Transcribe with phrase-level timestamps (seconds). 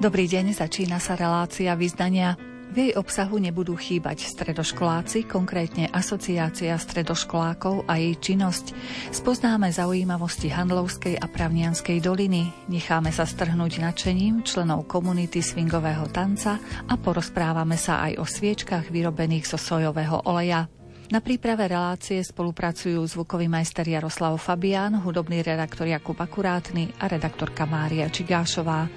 [0.00, 2.32] Dobrý deň, začína sa relácia vyznania.
[2.72, 8.72] V jej obsahu nebudú chýbať stredoškoláci, konkrétne Asociácia stredoškolákov a jej činnosť.
[9.12, 16.56] Spoznáme zaujímavosti Handlovskej a Pravnianskej doliny, necháme sa strhnúť nadšením členov komunity swingového tanca
[16.88, 20.64] a porozprávame sa aj o sviečkach vyrobených zo sojového oleja.
[21.12, 28.08] Na príprave relácie spolupracujú zvukový majster Jaroslav Fabián, hudobný redaktor Jakub Akurátny a redaktorka Mária
[28.08, 28.88] Čigášová.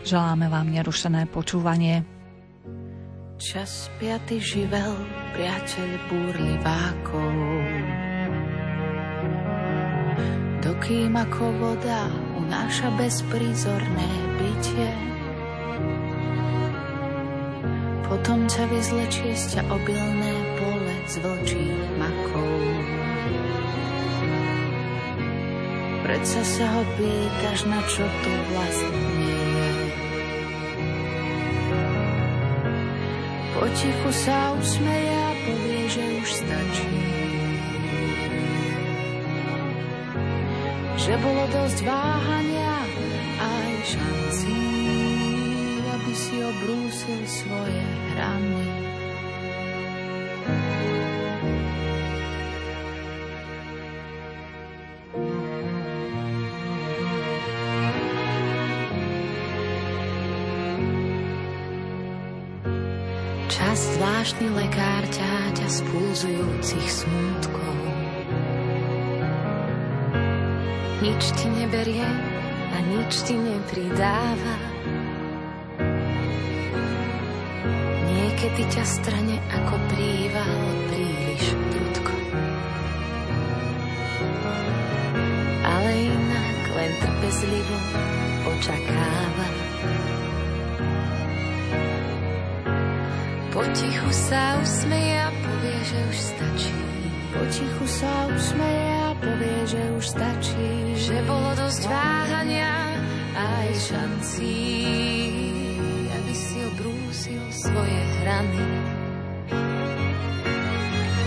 [0.00, 2.02] Želáme vám nerušené počúvanie.
[3.40, 4.96] Čas piaty živel,
[5.36, 7.32] priateľ búrlivákov.
[10.60, 14.10] Dokým ako voda unáša bezprízorné
[14.40, 14.92] bytie,
[18.08, 22.52] potom ťa vyzlečie z ťa obilné pole z vlčích makov.
[26.04, 29.39] Predsa sa ho pýtaš, na čo tu vlastne
[33.60, 36.96] Potichu sa usmeje a povie, že už stačí.
[40.96, 42.76] Že bolo dosť váhania
[43.36, 44.64] aj šancí,
[45.92, 47.84] aby si obrúsil svoje
[48.16, 48.89] hrany.
[63.78, 67.76] Zvláštny lekár ťaťa z pulzujúcich smútkov.
[71.00, 72.02] Nič ti neberie
[72.74, 74.56] a nič ti nepridáva.
[78.10, 80.60] Niekedy ťa strane ako príval
[80.90, 82.14] príliš prudko.
[85.62, 87.78] Ale inak len trpezlivo
[88.50, 89.46] očakáva.
[93.60, 96.80] Potichu sa usmeje a povie, že už stačí.
[97.28, 100.68] Potichu sa usmeje a povie, že už stačí.
[100.96, 102.96] Že bolo dosť váhania
[103.36, 104.56] aj šancí,
[106.08, 108.64] aby si obrúsil svoje hrany.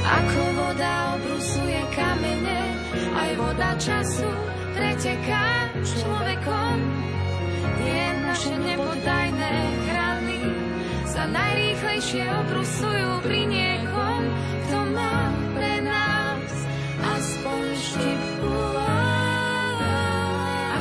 [0.02, 2.62] Ako voda obrusuje kamene,
[3.14, 4.34] aj voda času
[4.74, 6.78] preteká človekom.
[7.78, 9.54] Je naše nepodajné
[9.86, 9.93] hrany
[11.24, 14.22] sa najrýchlejšie obrusujú pri niekom,
[14.68, 16.52] kto má pre nás
[17.00, 18.56] aspoň štipku.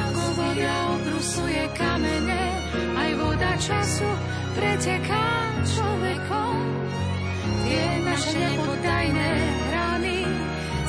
[0.02, 2.42] Ako voda obrusuje kamene,
[2.74, 4.10] aj voda času
[4.58, 5.30] preteká
[5.62, 6.58] človekom.
[7.62, 9.32] Tie naše nepodajné
[9.70, 10.26] rany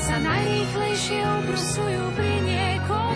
[0.01, 3.15] sa najrýchlejšie obrusujú pri niekom,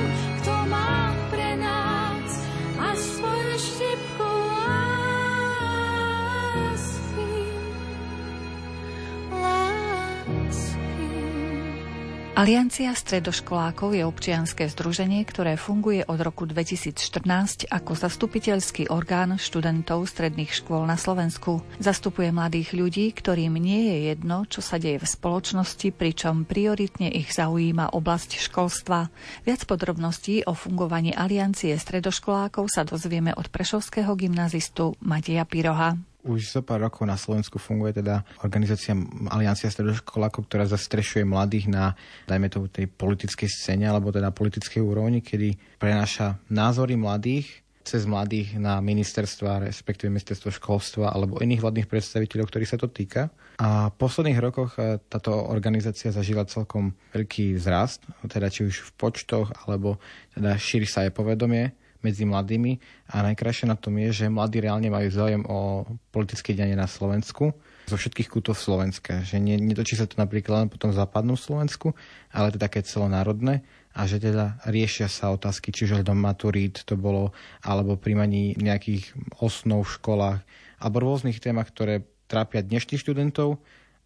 [12.37, 20.53] Aliancia stredoškolákov je občianské združenie, ktoré funguje od roku 2014 ako zastupiteľský orgán študentov stredných
[20.53, 21.65] škôl na Slovensku.
[21.81, 27.33] Zastupuje mladých ľudí, ktorým nie je jedno, čo sa deje v spoločnosti, pričom prioritne ich
[27.33, 29.09] zaujíma oblasť školstva.
[29.41, 35.97] Viac podrobností o fungovaní Aliancie stredoškolákov sa dozvieme od prešovského gymnazistu Mateja Piroha.
[36.27, 38.91] Už zo pár rokov na Slovensku funguje teda organizácia
[39.31, 41.95] Aliancia stredoškolákov, ktorá zastrešuje mladých na,
[42.27, 48.59] dajme to, tej politickej scéne alebo teda politickej úrovni, kedy prenáša názory mladých cez mladých
[48.59, 53.31] na ministerstva, respektíve ministerstvo školstva alebo iných vládnych predstaviteľov, ktorých sa to týka.
[53.63, 58.91] A v posledných rokoch e, táto organizácia zažila celkom veľký vzrast, teda či už v
[58.99, 60.03] počtoch, alebo
[60.35, 62.79] teda šíri sa aj povedomie medzi mladými
[63.13, 67.55] a najkrajšie na tom je, že mladí reálne majú záujem o politické dianie na Slovensku
[67.87, 69.23] zo všetkých kútov Slovenska.
[69.23, 71.95] Že nie, netočí sa to napríklad len potom v západnom Slovensku,
[72.35, 73.63] ale to také celonárodné
[73.95, 77.33] a že teda riešia sa otázky, čiže do maturít to bolo,
[77.65, 80.39] alebo príjmaní nejakých osnov v školách,
[80.77, 83.57] alebo rôznych témach, ktoré trápia dnešných študentov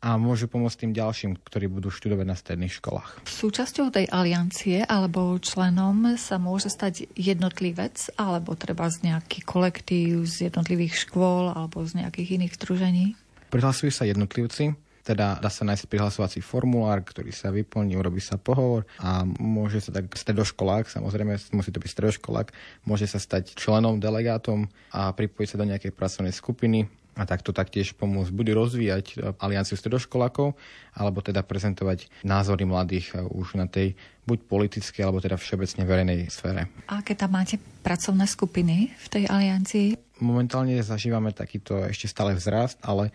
[0.01, 3.21] a môžu pomôcť tým ďalším, ktorí budú študovať na stredných školách.
[3.29, 10.49] Súčasťou tej aliancie alebo členom sa môže stať jednotlivec alebo treba z nejaký kolektív z
[10.49, 13.05] jednotlivých škôl alebo z nejakých iných združení?
[13.53, 14.73] Prihlasujú sa jednotlivci,
[15.05, 19.93] teda dá sa nájsť prihlasovací formulár, ktorý sa vyplní, urobí sa pohovor a môže sa
[19.93, 22.47] tak stredoškolák, samozrejme musí to byť stredoškolák,
[22.85, 27.91] môže sa stať členom, delegátom a pripojiť sa do nejakej pracovnej skupiny a takto taktiež
[27.99, 29.05] pomôcť buď rozvíjať
[29.43, 30.55] alianciu stredoškolákov,
[30.95, 36.71] alebo teda prezentovať názory mladých už na tej buď politickej, alebo teda všeobecne verejnej sfére.
[36.87, 39.99] A aké tam máte pracovné skupiny v tej aliancii?
[40.21, 43.09] Momentálne zažívame takýto ešte stále vzrast, ale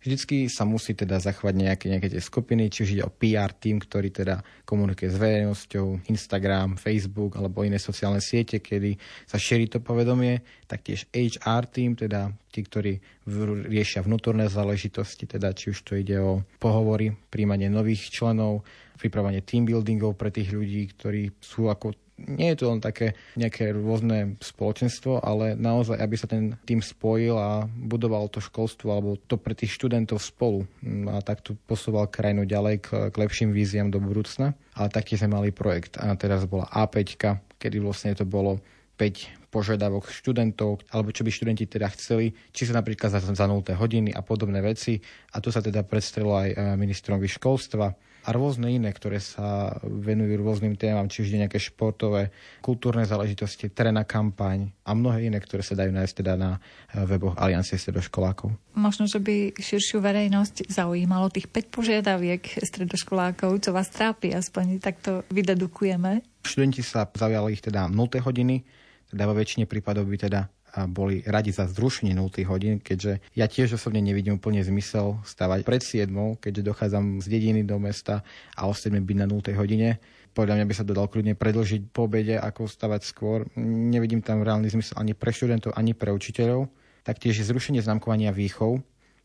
[0.00, 3.76] Vždycky sa musí teda zachovať nejaké, nejaké tie skupiny, či už ide o PR tým,
[3.76, 8.96] ktorý teda komunikuje s verejnosťou, Instagram, Facebook alebo iné sociálne siete, kedy
[9.28, 12.96] sa šíri to povedomie, taktiež HR tým, teda tí, ktorí
[13.68, 18.64] riešia vnútorné záležitosti, teda či už to ide o pohovory, príjmanie nových členov,
[19.00, 23.72] pripravanie team buildingov pre tých ľudí, ktorí sú ako nie je to len také nejaké
[23.72, 29.40] rôzne spoločenstvo, ale naozaj, aby sa ten tým spojil a budoval to školstvo alebo to
[29.40, 30.68] pre tých študentov spolu
[31.08, 34.52] a takto posúval krajinu ďalej k, k lepším víziám do budúcna.
[34.76, 37.16] A taktiež sme mali projekt a teraz bola A5,
[37.56, 38.60] kedy vlastne to bolo
[39.00, 43.66] 5 požiadavok študentov, alebo čo by študenti teda chceli, či sa napríklad za, za 0
[43.66, 45.02] hodiny a podobné veci.
[45.34, 50.40] A tu sa teda predstrelo aj e, ministrom školstva a rôzne iné, ktoré sa venujú
[50.40, 52.28] rôznym témam, či už nejaké športové,
[52.60, 57.36] kultúrne záležitosti, terénna kampaň a mnohé iné, ktoré sa dajú nájsť teda na eh, weboch
[57.40, 58.52] Aliancie stredoškolákov.
[58.76, 65.24] Možno, že by širšiu verejnosť zaujímalo tých 5 požiadaviek stredoškolákov, čo vás trápi, aspoň takto
[65.32, 66.20] vydedukujeme.
[66.44, 68.62] Študenti sa zaujali ich teda 0 hodiny,
[69.10, 70.46] teda vo väčšine prípadov by teda
[70.90, 75.82] boli radi za zrušenie 0 hodín, keďže ja tiež osobne nevidím úplne zmysel stavať pred
[75.82, 78.22] 7, keďže dochádzam z dediny do mesta
[78.54, 79.98] a ostatné byť na 0 hodine.
[80.30, 83.50] Podľa mňa by sa to dal kľudne predlžiť po obede, ako stavať skôr.
[83.58, 86.70] Nevidím tam reálny zmysel ani pre študentov, ani pre učiteľov.
[87.02, 88.78] Taktiež zrušenie známkovania výchov,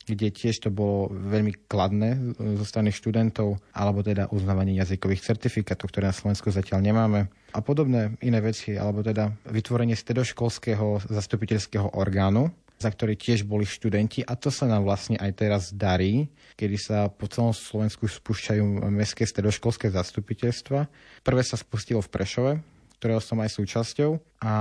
[0.06, 6.14] kde tiež to bolo veľmi kladné zo strany študentov, alebo teda uznávanie jazykových certifikátov, ktoré
[6.14, 7.20] na Slovensku zatiaľ nemáme.
[7.52, 14.20] A podobné iné veci, alebo teda vytvorenie stredoškolského zastupiteľského orgánu, za ktorý tiež boli študenti
[14.28, 16.28] a to sa nám vlastne aj teraz darí,
[16.60, 20.92] kedy sa po celom Slovensku spúšťajú mestské stredoškolské zastupiteľstva.
[21.24, 22.54] Prvé sa spustilo v Prešove,
[22.98, 24.18] ktorého som aj súčasťou.
[24.46, 24.54] A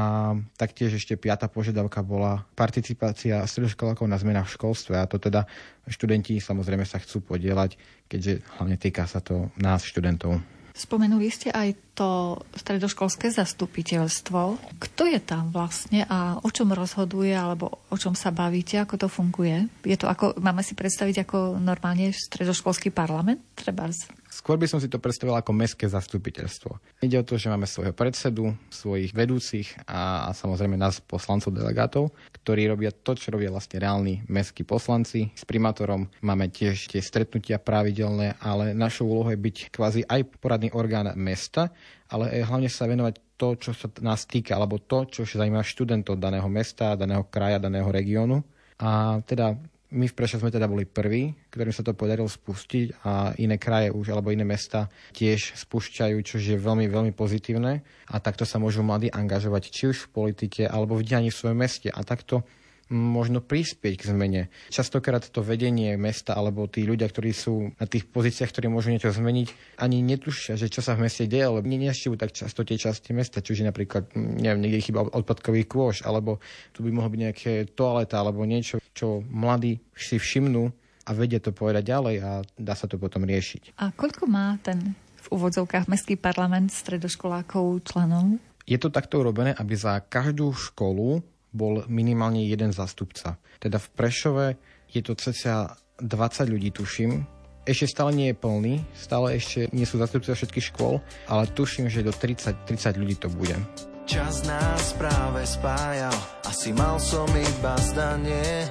[0.57, 4.95] taktiež ešte piata požiadavka bola participácia stredoškolákov na zmenách v školstve.
[4.99, 5.47] A to teda
[5.87, 7.77] študenti samozrejme sa chcú podielať,
[8.09, 10.41] keďže hlavne týka sa to nás, študentov.
[10.75, 14.59] Spomenuli ste aj to stredoškolské zastupiteľstvo.
[14.83, 19.07] Kto je tam vlastne a o čom rozhoduje alebo o čom sa bavíte, ako to
[19.07, 19.71] funguje?
[19.87, 23.39] Je to ako, máme si predstaviť ako normálne stredoškolský parlament?
[23.55, 23.87] Treba
[24.35, 26.99] Skôr by som si to predstavil ako mestské zastupiteľstvo.
[27.07, 32.11] Ide o to, že máme svojho predsedu, svojich vedúcich a, a samozrejme nás poslancov, delegátov,
[32.45, 35.33] ktorí robia to, čo robia vlastne reálni mestskí poslanci.
[35.33, 40.69] S primátorom máme tiež tie stretnutia pravidelné, ale našou úlohou je byť kvázi aj poradný
[40.77, 41.73] orgán mesta,
[42.13, 46.47] ale hlavne sa venovať to, čo sa nás týka, alebo to, čo zaujíma študentov daného
[46.53, 48.45] mesta, daného kraja, daného regiónu.
[48.77, 49.57] A teda
[49.95, 53.95] my v Prešov sme teda boli prví, ktorým sa to podarilo spustiť a iné kraje
[53.95, 57.87] už alebo iné mesta tiež spúšťajú, čo je veľmi, veľmi pozitívne.
[58.11, 61.59] A takto sa môžu mladí angažovať či už v politike alebo v dianí v svojom
[61.63, 61.89] meste.
[61.95, 62.43] A takto
[62.93, 64.43] možno prispieť k zmene.
[64.69, 69.13] Častokrát to vedenie mesta alebo tí ľudia, ktorí sú na tých pozíciách, ktorí môžu niečo
[69.13, 73.17] zmeniť, ani netušia, že čo sa v meste deje, lebo nenešťujú tak často tie časti
[73.17, 76.45] mesta, čiže napríklad, neviem, niekde chyba odpadkový kôš, alebo
[76.77, 80.69] tu by mohlo byť nejaké toaleta, alebo niečo, čo mladí si všimnú
[81.05, 83.77] a vedia to povedať ďalej a dá sa to potom riešiť.
[83.81, 88.37] A koľko má ten v úvodzovkách Mestský parlament stredoškolákov členov?
[88.65, 91.21] Je to takto urobené, aby za každú školu
[91.55, 93.39] bol minimálne jeden zastupca.
[93.63, 94.47] Teda v Prešove
[94.91, 97.23] je to cca 20 ľudí, tuším.
[97.65, 102.05] Ešte stále nie je plný, stále ešte nie sú zastupcovia všetkých škôl, ale tuším, že
[102.05, 103.57] do 30, 30 ľudí to bude.
[104.05, 106.13] Čas nás práve spájal,
[106.45, 108.69] asi mal som iba zdanie.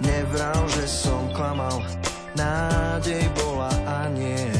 [0.00, 1.84] Nevral, že som klamal,
[2.32, 4.53] nádej bola a nie.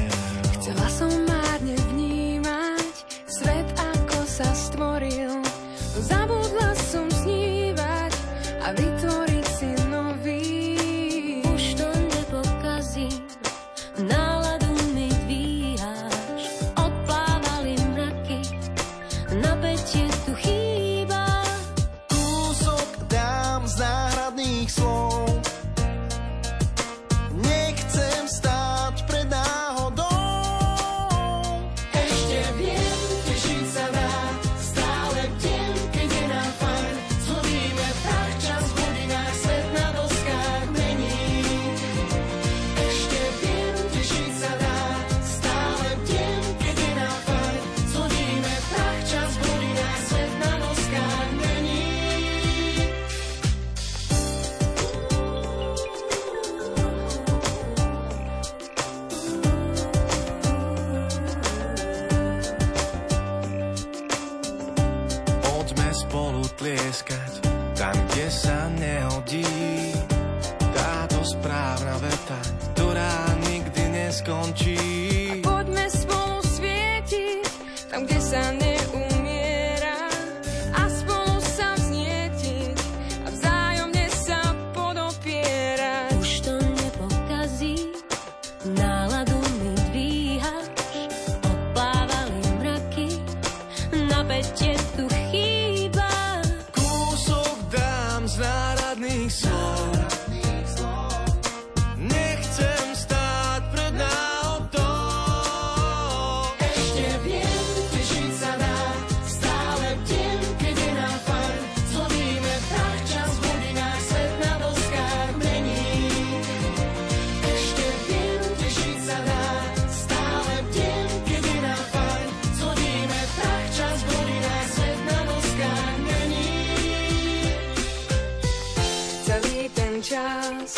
[130.04, 130.76] Čas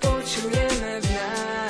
[0.00, 1.63] počujeme v nás.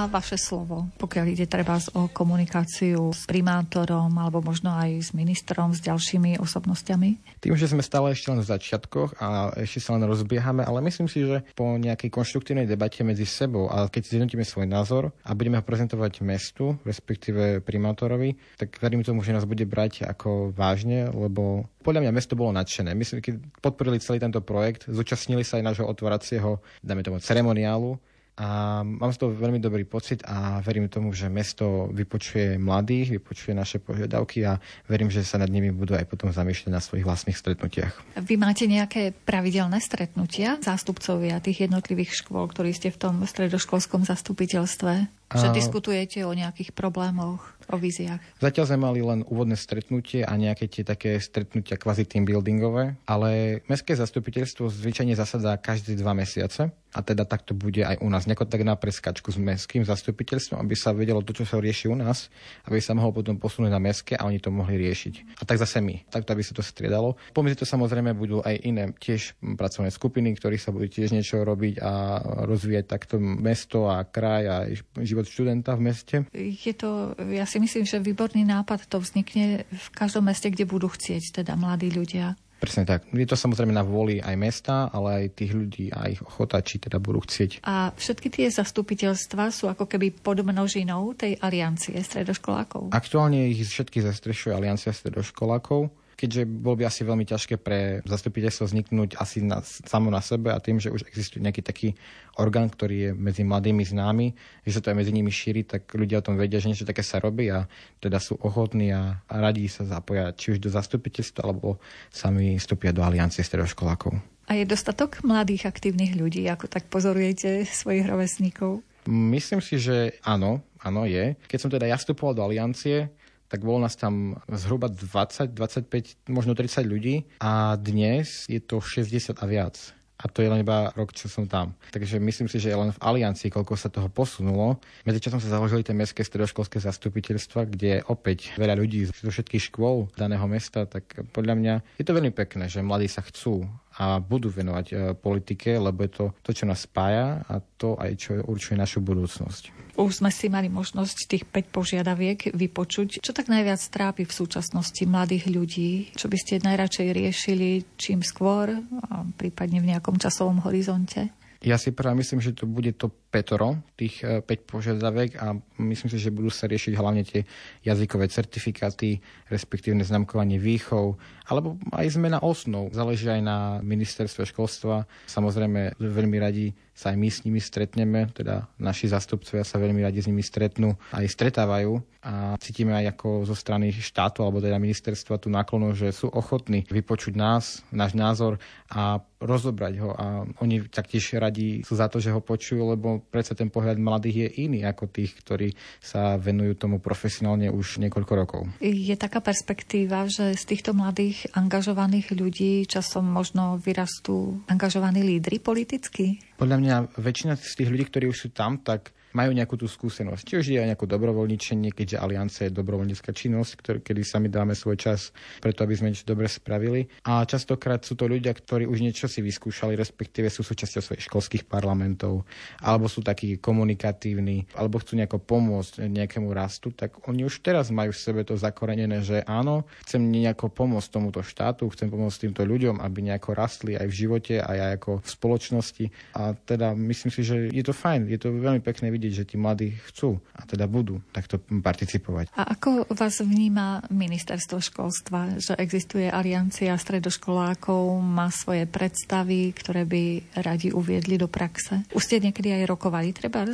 [0.00, 5.76] Má vaše slovo, pokiaľ ide treba o komunikáciu s primátorom alebo možno aj s ministrom,
[5.76, 7.36] s ďalšími osobnostiami?
[7.44, 11.04] Tým, že sme stále ešte len v začiatkoch a ešte sa len rozbiehame, ale myslím
[11.04, 15.60] si, že po nejakej konštruktívnej debate medzi sebou a keď zjednotíme svoj názor a budeme
[15.60, 21.68] ho prezentovať mestu, respektíve primátorovi, tak verím tomu, že nás bude brať ako vážne, lebo
[21.84, 22.96] podľa mňa mesto bolo nadšené.
[22.96, 28.00] My sme, keď podporili celý tento projekt, zúčastnili sa aj nášho otváracieho, dáme tomu, ceremoniálu
[28.40, 33.52] a mám z toho veľmi dobrý pocit a verím tomu, že mesto vypočuje mladých, vypočuje
[33.52, 34.56] naše požiadavky a
[34.88, 37.92] verím, že sa nad nimi budú aj potom zamýšľať na svojich vlastných stretnutiach.
[38.16, 45.19] Vy máte nejaké pravidelné stretnutia zástupcovia tých jednotlivých škôl, ktorí ste v tom stredoškolskom zastupiteľstve?
[45.30, 48.18] Že diskutujete o nejakých problémoch, o víziách?
[48.42, 53.62] Zatiaľ sme mali len úvodné stretnutie a nejaké tie také stretnutia kvazi team buildingové, ale
[53.70, 58.26] mestské zastupiteľstvo zvyčajne zasadá každé dva mesiace a teda takto bude aj u nás.
[58.26, 61.94] Nejako tak na preskačku s mestským zastupiteľstvom, aby sa vedelo to, čo sa rieši u
[61.94, 62.26] nás,
[62.66, 65.38] aby sa mohlo potom posunúť na mestské a oni to mohli riešiť.
[65.38, 66.02] A tak zase my.
[66.10, 67.14] Takto, aby sa to striedalo.
[67.30, 71.78] Pomedzi to samozrejme budú aj iné tiež pracovné skupiny, ktorí sa budú tiež niečo robiť
[71.78, 72.18] a
[72.50, 74.56] rozvíjať takto mesto a kraj a
[74.98, 76.16] život študenta v meste.
[76.36, 80.88] Je to, ja si myslím, že výborný nápad to vznikne v každom meste, kde budú
[80.88, 82.38] chcieť teda mladí ľudia.
[82.60, 83.08] Presne tak.
[83.08, 86.76] Je to samozrejme na vôli aj mesta, ale aj tých ľudí a ich ochota, či
[86.76, 87.64] teda budú chcieť.
[87.64, 92.92] A všetky tie zastupiteľstva sú ako keby pod množinou tej aliancie stredoškolákov.
[92.92, 95.88] Aktuálne ich všetky zastrešuje Aliancia stredoškolákov,
[96.20, 100.60] keďže bolo by asi veľmi ťažké pre zastupiteľstvo vzniknúť asi na, samo na sebe a
[100.60, 101.88] tým, že už existuje nejaký taký
[102.36, 104.36] orgán, ktorý je medzi mladými známy,
[104.68, 107.00] že sa to aj medzi nimi šíri, tak ľudia o tom vedia, že niečo také
[107.00, 107.64] sa robí a
[108.04, 111.80] teda sú ochotní a, a radí sa zapoja či už do zastupiteľstva, alebo
[112.12, 114.20] sami vstúpia do aliancie stredoškolákov.
[114.50, 118.84] A je dostatok mladých aktívnych ľudí, ako tak pozorujete svojich rovesníkov?
[119.08, 121.32] Myslím si, že áno, áno je.
[121.48, 123.08] Keď som teda ja vstupoval do aliancie,
[123.50, 129.34] tak bolo nás tam zhruba 20, 25, možno 30 ľudí a dnes je to 60
[129.34, 129.76] a viac.
[130.20, 131.72] A to je len iba rok, čo som tam.
[131.96, 134.76] Takže myslím si, že len v Aliancii, koľko sa toho posunulo.
[135.08, 140.44] Medzičasom sa založili tie mestské stredoškolské zastupiteľstva, kde opäť veľa ľudí zo všetkých škôl daného
[140.44, 143.64] mesta, tak podľa mňa je to veľmi pekné, že mladí sa chcú
[144.00, 148.10] a budú venovať e, politike, lebo je to to, čo nás spája a to aj,
[148.16, 149.92] čo určuje našu budúcnosť.
[150.00, 153.20] Už sme si mali možnosť tých 5 požiadaviek vypočuť.
[153.20, 156.16] Čo tak najviac trápi v súčasnosti mladých ľudí?
[156.16, 161.28] Čo by ste najradšej riešili čím skôr, a prípadne v nejakom časovom horizonte?
[161.60, 166.16] Ja si práve myslím, že to bude to Petro, tých 5 požiadaviek a myslím si,
[166.16, 167.44] že budú sa riešiť hlavne tie
[167.84, 169.20] jazykové certifikáty,
[169.52, 172.94] respektívne znamkovanie výchov, alebo aj zmena osnov.
[172.94, 175.10] Záleží aj na ministerstve školstva.
[175.26, 180.20] Samozrejme, veľmi radi sa aj my s nimi stretneme, teda naši zastupcovia sa veľmi radi
[180.20, 185.40] s nimi stretnú, aj stretávajú a cítime aj ako zo strany štátu alebo teda ministerstva
[185.40, 188.60] tú náklonu, že sú ochotní vypočuť nás, náš názor
[188.92, 193.56] a rozobrať ho a oni taktiež radi sú za to, že ho počujú, lebo predsa
[193.56, 195.72] ten pohľad mladých je iný ako tých, ktorí
[196.04, 198.68] sa venujú tomu profesionálne už niekoľko rokov.
[198.84, 206.40] Je taká perspektíva, že z týchto mladých angažovaných ľudí časom možno vyrastú angažovaní lídry politicky?
[206.60, 210.42] Podľa mňa väčšina z tých ľudí, ktorí už sú tam, tak majú nejakú tú skúsenosť.
[210.42, 214.74] Či už je aj nejakú dobrovoľničenie, keďže aliancia je dobrovoľnícka činnosť, ktorý, kedy sami dáme
[214.74, 215.30] svoj čas
[215.62, 217.06] preto, aby sme niečo dobre spravili.
[217.26, 221.64] A častokrát sú to ľudia, ktorí už niečo si vyskúšali, respektíve sú súčasťou svojich školských
[221.66, 222.48] parlamentov,
[222.82, 228.10] alebo sú takí komunikatívni, alebo chcú nejako pomôcť nejakému rastu, tak oni už teraz majú
[228.10, 232.98] v sebe to zakorenené, že áno, chcem nejako pomôcť tomuto štátu, chcem pomôcť týmto ľuďom,
[232.98, 236.04] aby nejako rastli aj v živote, aj ako v spoločnosti.
[236.34, 239.60] A teda myslím si, že je to fajn, je to veľmi pekné vidieť, že tí
[239.60, 242.56] mladí chcú a teda budú takto participovať.
[242.56, 250.56] A ako vás vníma ministerstvo školstva, že existuje aliancia stredoškolákov, má svoje predstavy, ktoré by
[250.64, 252.08] radi uviedli do praxe?
[252.16, 253.68] Už ste niekedy aj rokovali treba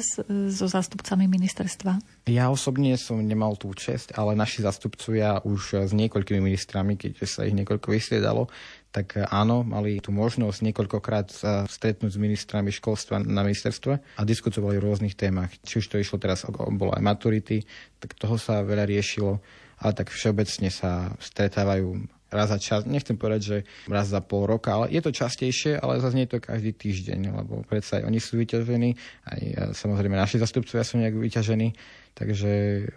[0.49, 2.25] so zástupcami ministerstva?
[2.27, 7.45] Ja osobne som nemal tú čest, ale naši zastupcovia už s niekoľkými ministrami, keď sa
[7.45, 8.49] ich niekoľko vysliedalo,
[8.97, 14.81] tak áno, mali tú možnosť niekoľkokrát sa stretnúť s ministrami školstva na ministerstve a diskutovali
[14.81, 15.53] o rôznych témach.
[15.61, 17.61] Či už to išlo teraz, bolo aj maturity,
[18.01, 19.37] tak toho sa veľa riešilo,
[19.85, 24.73] ale tak všeobecne sa stretávajú raz za čas, nechcem povedať, že raz za pol roka,
[24.73, 28.19] ale je to častejšie, ale zase nie je to každý týždeň, lebo predsa aj oni
[28.19, 28.97] sú vyťažení,
[29.29, 29.41] aj
[29.77, 31.69] samozrejme naši zastupcovia sú nejak vyťažení,
[32.17, 32.51] takže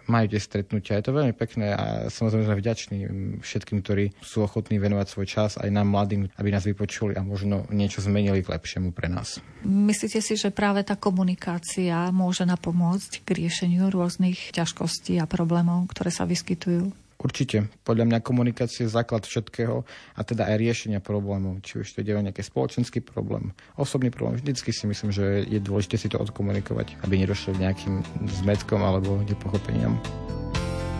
[0.08, 0.96] majú tie stretnutia.
[0.96, 2.98] Je to veľmi pekné a samozrejme sme vďační
[3.44, 7.68] všetkým, ktorí sú ochotní venovať svoj čas aj nám mladým, aby nás vypočuli a možno
[7.68, 9.36] niečo zmenili k lepšiemu pre nás.
[9.60, 16.08] Myslíte si, že práve tá komunikácia môže napomôcť k riešeniu rôznych ťažkostí a problémov, ktoré
[16.08, 16.88] sa vyskytujú?
[17.20, 17.68] Určite.
[17.84, 19.84] Podľa mňa komunikácia je základ všetkého
[20.16, 21.60] a teda aj riešenia problémov.
[21.60, 24.40] Či už to ide o nejaký spoločenský problém, osobný problém.
[24.40, 28.00] Vždycky si myslím, že je dôležité si to odkomunikovať, aby nedošlo k nejakým
[28.40, 30.00] zmetkom alebo nepochopeniam.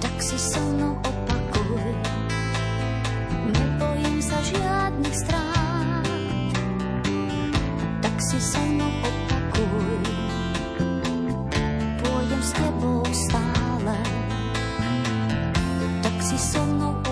[0.04, 1.88] Tak si so mnou opakuj,
[3.56, 6.04] nebojím sa žiadnych strát.
[8.04, 10.04] Tak si so mnou opakuj,
[12.04, 13.49] pôjdem s tebou stále
[16.30, 17.09] si so mnou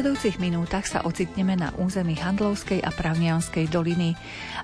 [0.00, 4.16] nasledujúcich minútach sa ocitneme na území Handlovskej a Pravnianskej doliny.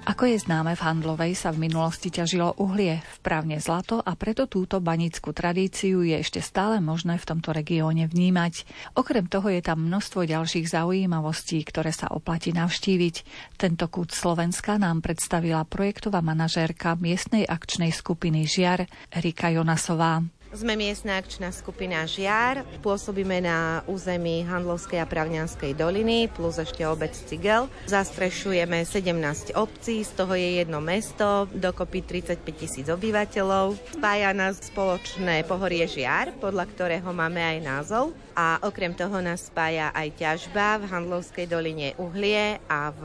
[0.08, 4.48] Ako je známe, v Handlovej sa v minulosti ťažilo uhlie, v Pravne zlato a preto
[4.48, 8.64] túto banickú tradíciu je ešte stále možné v tomto regióne vnímať.
[8.96, 13.16] Okrem toho je tam množstvo ďalších zaujímavostí, ktoré sa oplatí navštíviť.
[13.60, 20.24] Tento kút Slovenska nám predstavila projektová manažérka miestnej akčnej skupiny Žiar Erika Jonasová.
[20.56, 27.12] Sme miestna akčná skupina Žiar, pôsobíme na území Handlovskej a Pravňanskej doliny plus ešte obec
[27.12, 27.68] Cigel.
[27.84, 33.76] Zastrešujeme 17 obcí, z toho je jedno mesto, dokopy 35 tisíc obyvateľov.
[34.00, 38.16] Spája nás spoločné pohorie Žiar, podľa ktorého máme aj názov.
[38.36, 43.02] A okrem toho nás spája aj ťažba v Handlovskej doline uhlie a v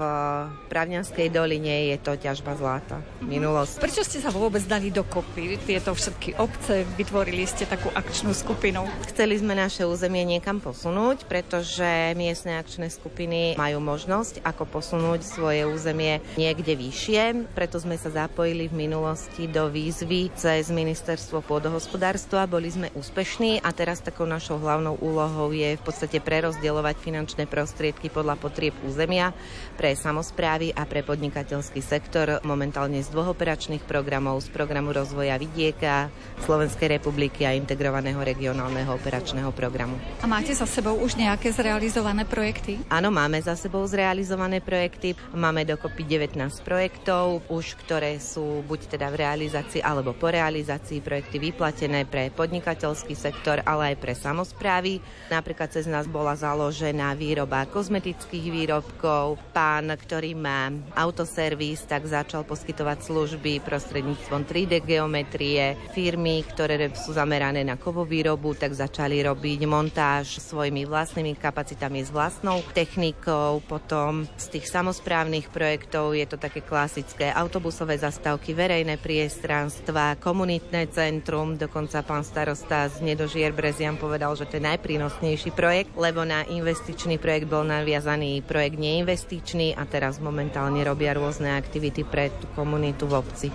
[0.68, 3.00] Pravňanskej doline je to ťažba zlata.
[3.24, 3.80] Minulosť.
[3.80, 8.84] Prečo ste sa vôbec dali dokopy tieto všetky obce, vytvorili ste takú akčnú skupinu?
[9.08, 15.64] Chceli sme naše územie niekam posunúť, pretože miestne akčné skupiny majú možnosť, ako posunúť svoje
[15.64, 17.56] územie niekde vyššie.
[17.56, 22.52] Preto sme sa zapojili v minulosti do výzvy cez ministerstvo pôdohospodárstva.
[22.52, 25.21] Boli sme úspešní a teraz takou našou hlavnou úlohou
[25.54, 29.36] je v podstate prerozdielovať finančné prostriedky podľa potrieb územia
[29.78, 36.10] pre samozprávy a pre podnikateľský sektor momentálne z dvoch operačných programov, z programu rozvoja vidieka
[36.42, 40.00] Slovenskej republiky republiky a integrovaného regionálneho operačného programu.
[40.22, 42.78] A máte za sebou už nejaké zrealizované projekty?
[42.88, 45.18] Áno, máme za sebou zrealizované projekty.
[45.34, 51.42] Máme dokopy 19 projektov, už ktoré sú buď teda v realizácii alebo po realizácii projekty
[51.42, 55.04] vyplatené pre podnikateľský sektor, ale aj pre samozprávy.
[55.32, 59.40] Napríklad cez nás bola založená výroba kozmetických výrobkov.
[59.56, 65.80] Pán, ktorý má autoservis, tak začal poskytovať služby prostredníctvom 3D geometrie.
[65.96, 72.60] Firmy, ktoré sú zamerané na kovovýrobu, tak začali robiť montáž svojimi vlastnými kapacitami s vlastnou
[72.76, 73.64] technikou.
[73.64, 81.56] Potom z tých samozprávnych projektov je to také klasické autobusové zastávky, verejné priestranstva, komunitné centrum.
[81.56, 84.68] Dokonca pán starosta z Nedožier Brezian povedal, že to je
[85.02, 91.58] najprínosnejší projekt, lebo na investičný projekt bol naviazaný projekt neinvestičný a teraz momentálne robia rôzne
[91.58, 93.48] aktivity pre tú komunitu v obci.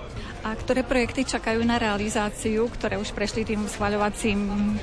[0.43, 4.39] A ktoré projekty čakajú na realizáciu, ktoré už prešli tým schvaľovacím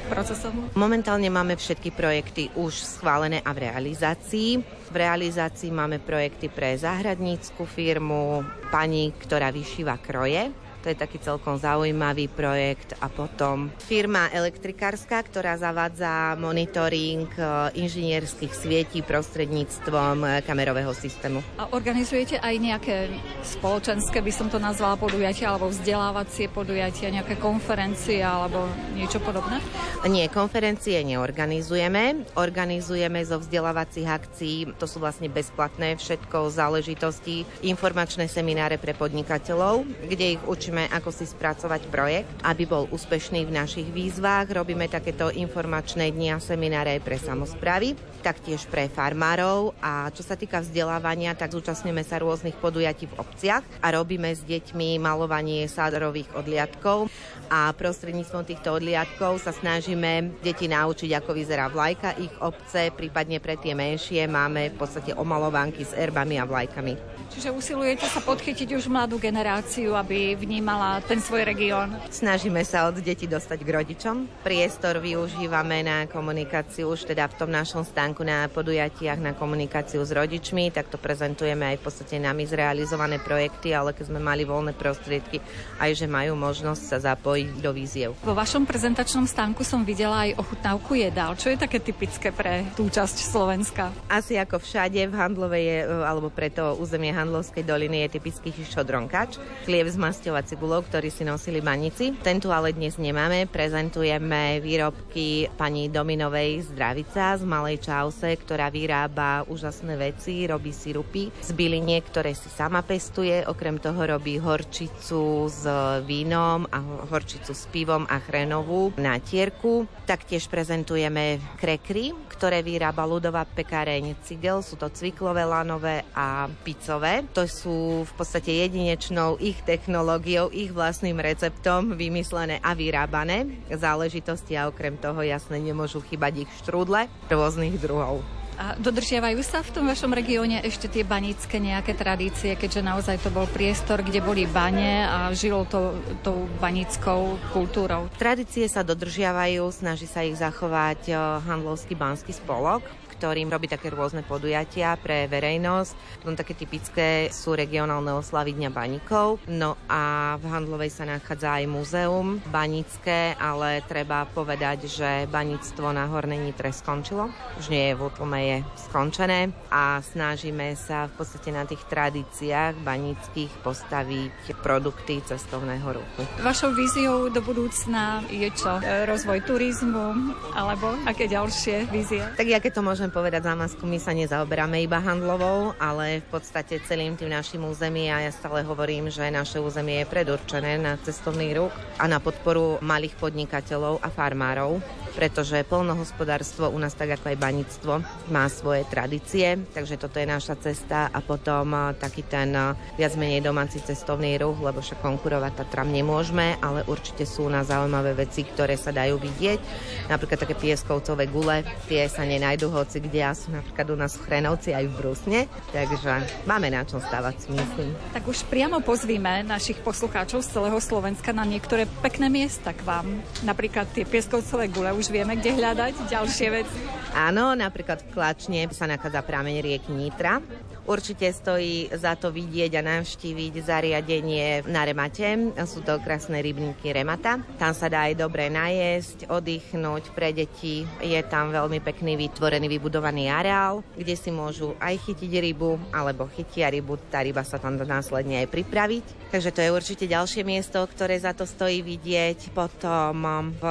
[0.07, 0.71] procesom?
[0.75, 4.63] Momentálne máme všetky projekty už schválené a v realizácii.
[4.63, 11.55] V realizácii máme projekty pre záhradnícku firmu, pani, ktorá vyšíva kroje to je taký celkom
[11.55, 12.91] zaujímavý projekt.
[12.99, 17.43] A potom firma elektrikárska, ktorá zavádza monitoring e,
[17.79, 21.39] inžinierských svietí prostredníctvom e, kamerového systému.
[21.55, 23.07] A organizujete aj nejaké
[23.47, 29.63] spoločenské, by som to nazvala, podujatia alebo vzdelávacie podujatia, nejaké konferencie alebo niečo podobné?
[30.03, 32.35] Nie, konferencie neorganizujeme.
[32.35, 40.35] Organizujeme zo vzdelávacích akcií, to sú vlastne bezplatné všetko záležitosti, informačné semináre pre podnikateľov, kde
[40.35, 44.49] ich učíme učíme, ako si spracovať projekt, aby bol úspešný v našich výzvach.
[44.49, 47.93] Robíme takéto informačné dni a semináre pre samozprávy,
[48.25, 53.61] taktiež pre farmárov a čo sa týka vzdelávania, tak zúčastňujeme sa rôznych podujatí v obciach
[53.85, 57.05] a robíme s deťmi malovanie sádorových odliadkov
[57.53, 63.61] a prostredníctvom týchto odliadkov sa snažíme deti naučiť, ako vyzerá vlajka ich obce, prípadne pre
[63.61, 67.13] tie menšie máme v podstate omalovanky s erbami a vlajkami.
[67.29, 71.93] Čiže usilujete sa podchytiť už mladú generáciu, aby vnímala ten svoj región?
[72.13, 74.15] Snažíme sa od detí dostať k rodičom.
[74.45, 80.13] Priestor využívame na komunikáciu už teda v tom našom stánku na podujatiach na komunikáciu s
[80.13, 84.77] rodičmi, tak to prezentujeme aj v podstate nami zrealizované projekty, ale keď sme mali voľné
[84.77, 85.41] prostriedky,
[85.81, 88.15] aj že majú možnosť sa zapojiť do víziev.
[88.23, 91.35] Vo vašom prezentačnom stánku som videla aj ochutnávku jedál.
[91.35, 93.91] Čo je také typické pre tú časť Slovenska?
[94.07, 95.65] Asi ako všade v Handlovej
[96.03, 101.09] alebo pre to územie Handlovskej doliny je typický šodronkač, chlieb z masťou a cibulou, ktorý
[101.09, 102.15] si nosili banici.
[102.21, 103.47] Ten tu ale dnes nemáme.
[103.49, 111.49] Prezentujeme výrobky pani Dominovej Zdravica z Malej Čause, ktorá vyrába úžasné veci, robí sirupy z
[111.55, 113.45] byliniek, ktoré si sama pestuje.
[113.47, 115.63] Okrem toho robí horčicu s
[116.03, 116.79] vínom a
[117.23, 119.87] horčicu s pivom a chrenovú nátierku.
[120.03, 124.59] Taktiež prezentujeme krekry, ktoré vyrába ľudová pekáreň Cigel.
[124.59, 131.23] Sú to cviklové, lanové a picové to sú v podstate jedinečnou ich technológiou, ich vlastným
[131.23, 138.42] receptom vymyslené a vyrábané záležitosti a okrem toho jasne nemôžu chýbať ich štrúdle rôznych druhov.
[138.57, 143.29] A dodržiavajú sa v tom vašom regióne ešte tie banícke nejaké tradície, keďže naozaj to
[143.33, 148.09] bol priestor, kde boli bane a žilo to tou banickou kultúrou?
[148.15, 151.17] Tradície sa dodržiavajú, snaží sa ich zachovať eh,
[151.49, 156.19] Handlovský banský spolok ktorým robí také rôzne podujatia pre verejnosť.
[156.19, 159.39] Potom také typické sú regionálne oslavy Dňa baníkov.
[159.47, 166.11] No a v Handlovej sa nachádza aj múzeum banické, ale treba povedať, že baníctvo na
[166.11, 167.31] Hornej Nitre skončilo.
[167.55, 168.57] Už nie je v útlme, je
[168.91, 176.21] skončené a snažíme sa v podstate na tých tradíciách baníckých postaviť produkty cestovného ruchu.
[176.43, 178.83] Vašou víziou do budúcna je čo?
[178.83, 182.19] Rozvoj turizmu alebo aké ďalšie vízie?
[182.35, 186.27] Tak ja keď to môžem povedať za masku, my sa nezaoberáme iba handlovou, ale v
[186.33, 190.97] podstate celým tým našim území a ja stále hovorím, že naše územie je predurčené na
[190.97, 191.69] cestovný ruch
[192.01, 194.81] a na podporu malých podnikateľov a farmárov,
[195.13, 197.93] pretože polnohospodárstvo u nás tak ako aj baníctvo
[198.33, 202.49] má svoje tradície, takže toto je naša cesta a potom taký ten
[202.97, 208.17] viac menej domáci cestovný ruch, lebo však konkurovať Tatram nemôžeme, ale určite sú na zaujímavé
[208.17, 209.61] veci, ktoré sa dajú vidieť.
[210.09, 214.23] Napríklad také pieskovcové gule, tie sa nenajdu, hoci kde ja sú napríklad u nás v
[214.23, 215.39] Chrenovci aj v Brusne,
[215.75, 217.91] takže máme na čom stávať, si myslím.
[218.15, 223.19] Tak už priamo pozvíme našich poslucháčov z celého Slovenska na niektoré pekné miesta k vám.
[223.43, 226.79] Napríklad tie pieskovcové gule už vieme, kde hľadať, ďalšie veci.
[227.13, 230.39] Áno, napríklad v Klačne sa nachádza prameň rieky Nitra,
[230.83, 235.55] Určite stojí za to vidieť a navštíviť zariadenie na Remate.
[235.63, 237.39] Sú to krásne rybníky Remata.
[237.55, 240.83] Tam sa dá aj dobre najesť, oddychnúť pre deti.
[240.99, 246.67] Je tam veľmi pekný vytvorený, vybudovaný areál, kde si môžu aj chytiť rybu, alebo chytia
[246.67, 246.99] rybu.
[247.07, 249.31] Tá ryba sa tam následne aj pripraviť.
[249.31, 252.51] Takže to je určite ďalšie miesto, ktoré za to stojí vidieť.
[252.51, 253.23] Potom
[253.55, 253.63] v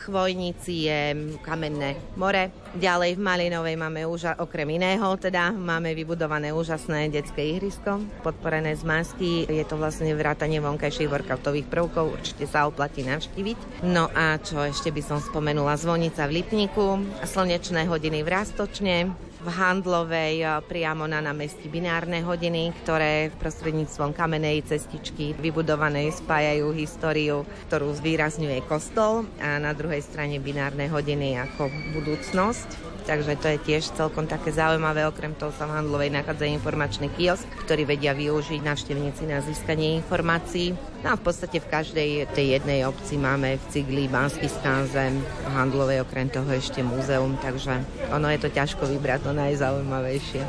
[0.00, 1.00] Chvojnici je
[1.44, 2.63] kamenné more.
[2.74, 8.82] Ďalej v Malinovej máme už okrem iného, teda máme vybudované úžasné detské ihrisko, podporené z
[8.82, 9.46] masky.
[9.46, 13.86] Je to vlastne vrátanie vonkajších workoutových prvkov, určite sa oplatí navštíviť.
[13.86, 18.96] No a čo ešte by som spomenula, zvonica v Lipniku, slnečné hodiny v Rastočne,
[19.44, 27.92] v Handlovej priamo na námestí binárne hodiny, ktoré prostredníctvom kamenej cestičky vybudovanej spájajú históriu, ktorú
[27.92, 32.96] zvýrazňuje kostol a na druhej strane binárne hodiny ako budúcnosť.
[33.04, 35.04] Takže to je tiež celkom také zaujímavé.
[35.04, 40.72] Okrem toho sa v Handlovej nachádza informačný kiosk, ktorý vedia využiť návštevníci na získanie informácií.
[41.04, 45.46] No a v podstate v každej tej jednej obci máme v Cigli, Banský skánzen, v
[45.52, 47.76] Handlovej okrem toho ešte múzeum, takže
[48.08, 50.40] ono je to ťažko vybrať to najzaujímavejšie.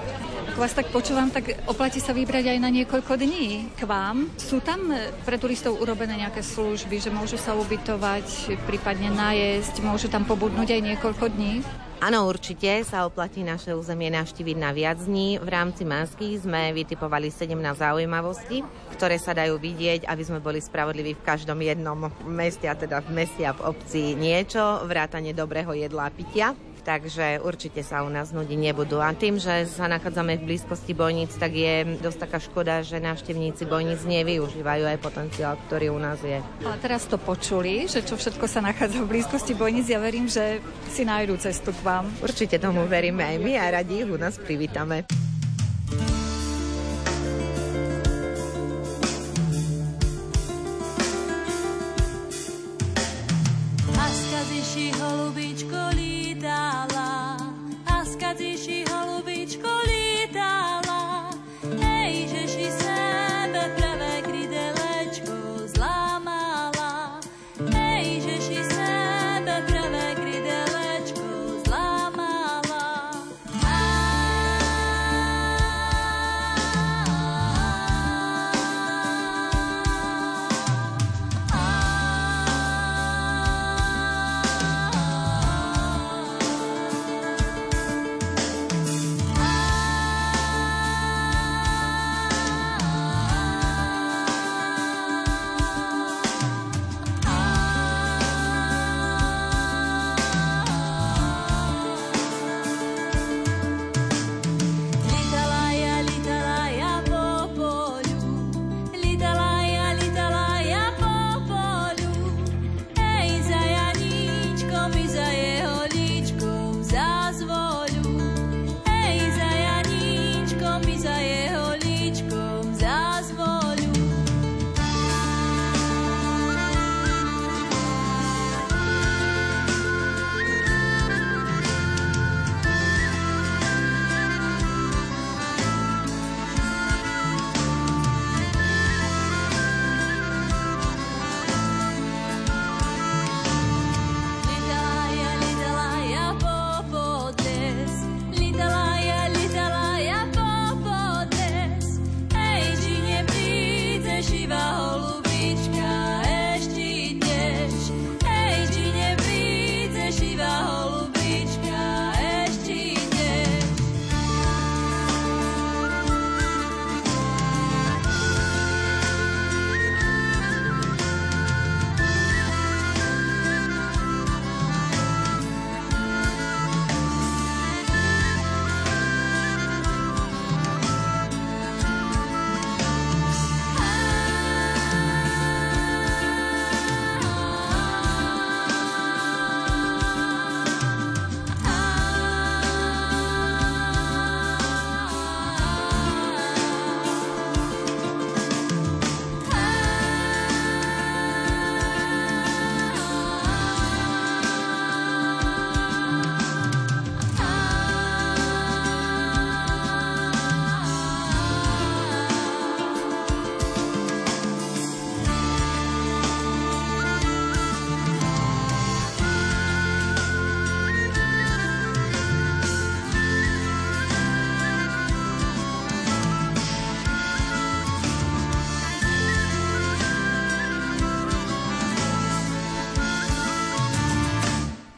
[0.56, 4.32] Ak vás tak počúvam, tak oplatí sa vybrať aj na niekoľko dní k vám.
[4.40, 4.96] Sú tam
[5.28, 10.82] pre turistov urobené nejaké služby, že môžu sa ubytovať, prípadne najesť, môžu tam pobudnúť aj
[10.96, 11.60] niekoľko dní?
[12.06, 15.42] Áno, určite sa oplatí naše územie navštíviť na viac dní.
[15.42, 18.62] V rámci Mansky sme vytipovali 17 zaujímavostí,
[18.94, 23.10] ktoré sa dajú vidieť, aby sme boli spravodliví v každom jednom meste, a teda v
[23.10, 26.54] meste a v obci niečo, vrátanie dobrého jedla a pitia
[26.86, 29.02] takže určite sa u nás nudiť nebudú.
[29.02, 33.66] A tým, že sa nachádzame v blízkosti bojníc, tak je dosť taká škoda, že návštevníci
[33.66, 36.38] bojníc nevyužívajú aj potenciál, ktorý u nás je.
[36.62, 40.62] A teraz to počuli, že čo všetko sa nachádza v blízkosti bojníc, ja verím, že
[40.94, 42.06] si nájdú cestu k vám.
[42.22, 45.10] Určite tomu veríme aj my a radi ich u nás privítame.
[54.96, 56.15] Holubičko, líš.
[56.46, 57.25] mandala.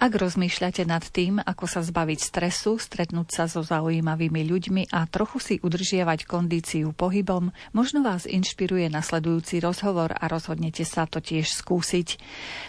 [0.07, 5.37] Ak rozmýšľate nad tým, ako sa zbaviť stresu, stretnúť sa so zaujímavými ľuďmi a trochu
[5.43, 12.07] si udržiavať kondíciu pohybom, možno vás inšpiruje nasledujúci rozhovor a rozhodnete sa to tiež skúsiť.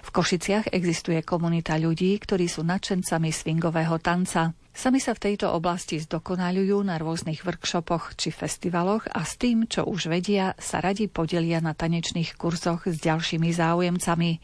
[0.03, 4.59] V Košiciach existuje komunita ľudí, ktorí sú nadšencami swingového tanca.
[4.79, 9.83] Sami sa v tejto oblasti zdokonalujú na rôznych workshopoch či festivaloch a s tým, čo
[9.83, 14.38] už vedia, sa radi podelia na tanečných kurzoch s ďalšími záujemcami.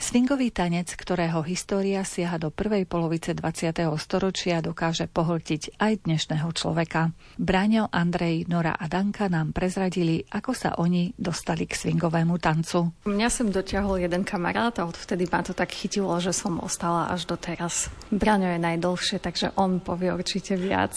[0.00, 3.76] Swingový tanec, ktorého história siaha do prvej polovice 20.
[4.00, 7.12] storočia, dokáže pohltiť aj dnešného človeka.
[7.36, 13.04] Braňo, Andrej, Nora a Danka nám prezradili, ako sa oni dostali k swingovému tancu.
[13.04, 17.28] Mňa sem dotiahol jeden kamarát a odvtedy ma to tak chytilo, že som ostala až
[17.28, 17.92] do teraz.
[18.08, 20.94] Braňo je najdlhšie, takže on povie určite viac.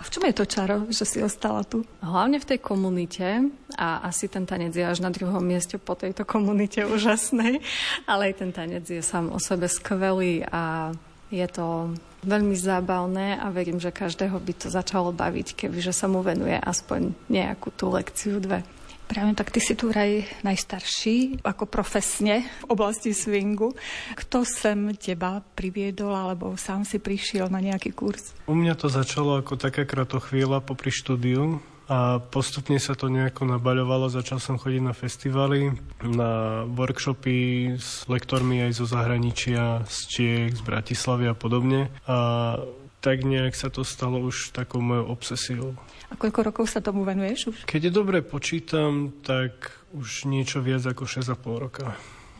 [0.00, 1.84] A v čom je to čaro, že si ostala tu?
[2.00, 6.24] Hlavne v tej komunite a asi ten tanec je až na druhom mieste po tejto
[6.24, 7.60] komunite úžasnej,
[8.08, 10.96] ale aj ten tanec je sám o sebe skvelý a
[11.28, 11.92] je to
[12.24, 17.12] veľmi zábavné a verím, že každého by to začalo baviť, kebyže sa mu venuje aspoň
[17.28, 18.64] nejakú tú lekciu dve.
[19.10, 23.74] Práve tak ty si tu vraj najstarší, ako profesne v oblasti swingu.
[24.14, 28.38] Kto sem teba priviedol, alebo sám si prišiel na nejaký kurz?
[28.46, 31.58] U mňa to začalo ako taká kratochvíľa popri štúdiu
[31.90, 34.06] a postupne sa to nejako nabaľovalo.
[34.14, 35.74] Začal som chodiť na festivaly,
[36.06, 41.90] na workshopy s lektormi aj zo zahraničia, z Čiek, z Bratislavy a podobne.
[42.06, 42.54] A
[43.00, 45.68] tak nejak sa to stalo už takou mojou obsesiou.
[46.12, 47.58] A koľko rokov sa tomu venuješ už?
[47.64, 51.96] Keď je dobre počítam, tak už niečo viac ako 6,5 roka.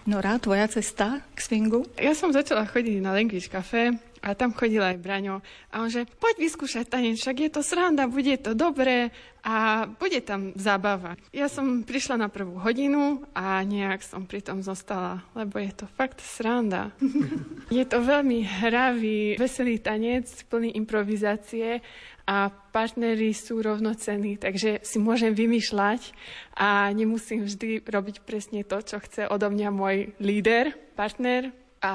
[0.08, 1.84] Nora, tvoja cesta k swingu?
[1.96, 5.40] Ja som začala chodiť na Language Cafe a tam chodil aj Braňo.
[5.72, 9.08] A on že, poď vyskúšať tanec, však je to sranda, bude to dobré
[9.40, 11.16] a bude tam zábava.
[11.32, 15.86] Ja som prišla na prvú hodinu a nejak som pri tom zostala, lebo je to
[15.96, 16.92] fakt sranda.
[17.72, 21.80] je to veľmi hravý, veselý tanec, plný improvizácie
[22.28, 26.12] a partnery sú rovnocení, takže si môžem vymýšľať
[26.54, 31.94] a nemusím vždy robiť presne to, čo chce odo mňa môj líder, partner a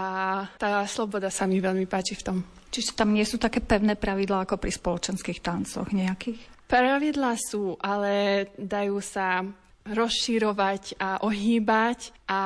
[0.57, 2.37] tá sloboda sa mi veľmi páči v tom.
[2.73, 6.41] Čiže tam nie sú také pevné pravidlá ako pri spoločenských tancoch nejakých?
[6.65, 9.45] Pravidlá sú, ale dajú sa
[9.85, 12.41] rozširovať a ohýbať a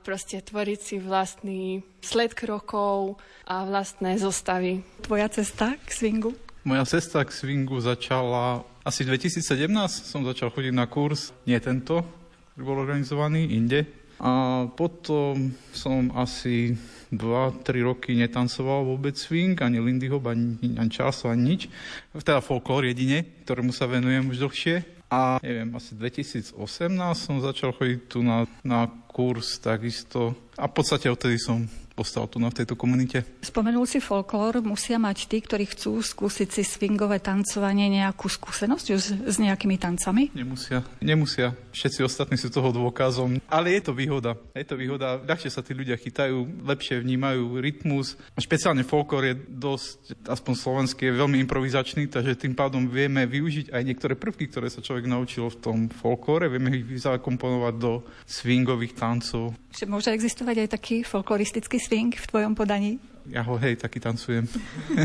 [0.00, 4.80] proste tvoriť si vlastný sled krokov a vlastné zostavy.
[5.04, 6.32] Tvoja cesta k swingu?
[6.64, 9.68] Moja cesta k swingu začala asi v 2017.
[10.08, 12.00] Som začal chodiť na kurz, nie tento,
[12.56, 13.84] ktorý bol organizovaný, inde.
[14.18, 16.74] A potom som asi
[17.14, 21.62] 2-3 roky netancoval vôbec swing, ani Lindy Hop, ani, ani času, ani nič.
[22.26, 24.76] Teda folklór jedine, ktorému sa venujem už dlhšie.
[25.08, 26.52] A neviem, asi 2018
[27.16, 30.36] som začal chodiť tu na, na kurz takisto.
[30.58, 33.26] A v podstate odtedy som postal tu na v tejto komunite.
[33.42, 39.06] Spomenul si folklór, musia mať tí, ktorí chcú skúsiť si swingové tancovanie nejakú skúsenosť s,
[39.18, 40.30] s nejakými tancami?
[40.30, 41.58] Nemusia, nemusia.
[41.74, 43.42] Všetci ostatní sú toho dôkazom.
[43.50, 44.38] Ale je to výhoda.
[44.54, 45.18] Je to výhoda.
[45.26, 48.14] Ľahšie sa tí ľudia chytajú, lepšie vnímajú rytmus.
[48.38, 53.82] Špeciálne folklór je dosť, aspoň slovenský, je veľmi improvizačný, takže tým pádom vieme využiť aj
[53.82, 59.50] niektoré prvky, ktoré sa človek naučil v tom folklóre, vieme ich zakomponovať do swingových tancov.
[59.74, 62.96] Že môže existovať aj taký folkloristický swing v tvojom podaní?
[63.28, 64.48] Ja ho hej, taký tancujem.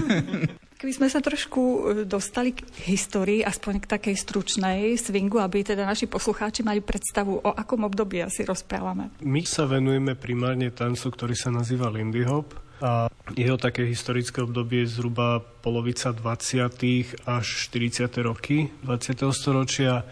[0.79, 5.83] Keby sme sa trošku e, dostali k histórii, aspoň k takej stručnej swingu, aby teda
[5.83, 9.11] naši poslucháči mali predstavu, o akom období asi rozprávame.
[9.23, 12.51] My sa venujeme primárne tancu, ktorý sa nazýva Lindy Hop
[12.83, 17.31] a jeho také historické obdobie je zhruba polovica 20.
[17.31, 18.11] až 40.
[18.19, 19.23] roky 20.
[19.31, 20.03] storočia,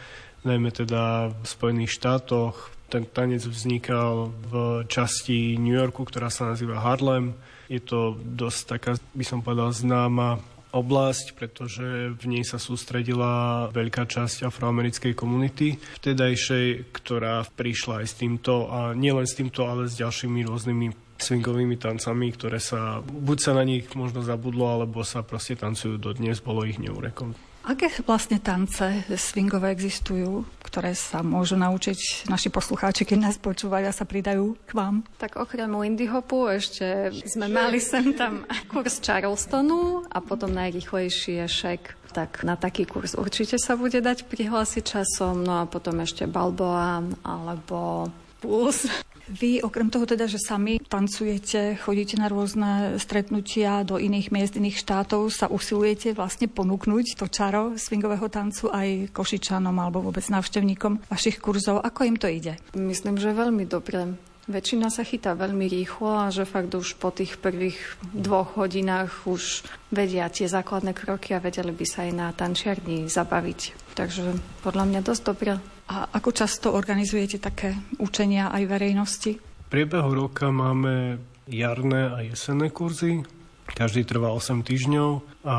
[0.47, 6.83] najmä teda v Spojených štátoch, ten tanec vznikal v časti New Yorku, ktorá sa nazýva
[6.83, 7.31] Harlem.
[7.71, 14.07] Je to dosť taká, by som povedal, známa oblasť, pretože v nej sa sústredila veľká
[14.07, 19.99] časť afroamerickej komunity vtedajšej, ktorá prišla aj s týmto, a nielen s týmto, ale s
[19.99, 20.87] ďalšími rôznymi
[21.21, 26.41] swingovými tancami, ktoré sa, buď sa na nich možno zabudlo, alebo sa proste tancujú dodnes,
[26.41, 27.35] bolo ich neurekom.
[27.61, 33.93] Aké vlastne tance swingové existujú, ktoré sa môžu naučiť naši poslucháči, keď nás počúvajú a
[33.93, 35.05] sa pridajú k vám?
[35.21, 41.47] Tak okrem Lindy Hopu ešte sme mali sem tam kurz Charlestonu a potom najrychlejší je
[41.47, 41.81] šek.
[42.17, 47.05] Tak na taký kurz určite sa bude dať prihlásiť časom, no a potom ešte Balboa
[47.21, 48.09] alebo
[48.41, 48.89] Puls.
[49.31, 54.75] Vy okrem toho teda, že sami tancujete, chodíte na rôzne stretnutia do iných miest, iných
[54.75, 61.39] štátov, sa usilujete vlastne ponúknuť to čaro swingového tancu aj košičanom alebo vôbec návštevníkom vašich
[61.39, 61.79] kurzov.
[61.79, 62.59] Ako im to ide?
[62.75, 64.19] Myslím, že veľmi dobre.
[64.51, 67.79] väčšina sa chytá veľmi rýchlo a že fakt už po tých prvých
[68.11, 69.63] dvoch hodinách už
[69.93, 73.95] vedia tie základné kroky a vedeli by sa aj na tančiarni zabaviť.
[73.95, 75.53] Takže podľa mňa dosť dobré.
[75.91, 79.31] A ako často organizujete také učenia aj verejnosti?
[79.43, 81.19] V priebehu roka máme
[81.51, 83.27] jarné a jesenné kurzy.
[83.75, 85.57] Každý trvá 8 týždňov a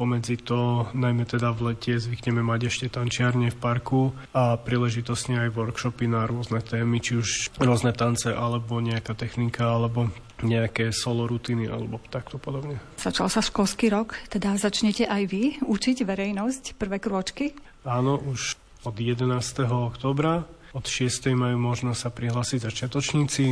[0.00, 5.52] Pomedzi to, najmä teda v lete, zvykneme mať ešte tančiarne v parku a príležitosne aj
[5.52, 10.08] workshopy na rôzne témy, či už rôzne tance, alebo nejaká technika, alebo
[10.40, 12.80] nejaké solo rutiny, alebo takto podobne.
[12.96, 17.52] Začal sa školský rok, teda začnete aj vy učiť verejnosť prvé krôčky?
[17.84, 19.26] Áno, už od 11.
[19.68, 20.44] oktobra.
[20.70, 21.34] Od 6.
[21.34, 23.44] majú možnosť sa prihlásiť začiatočníci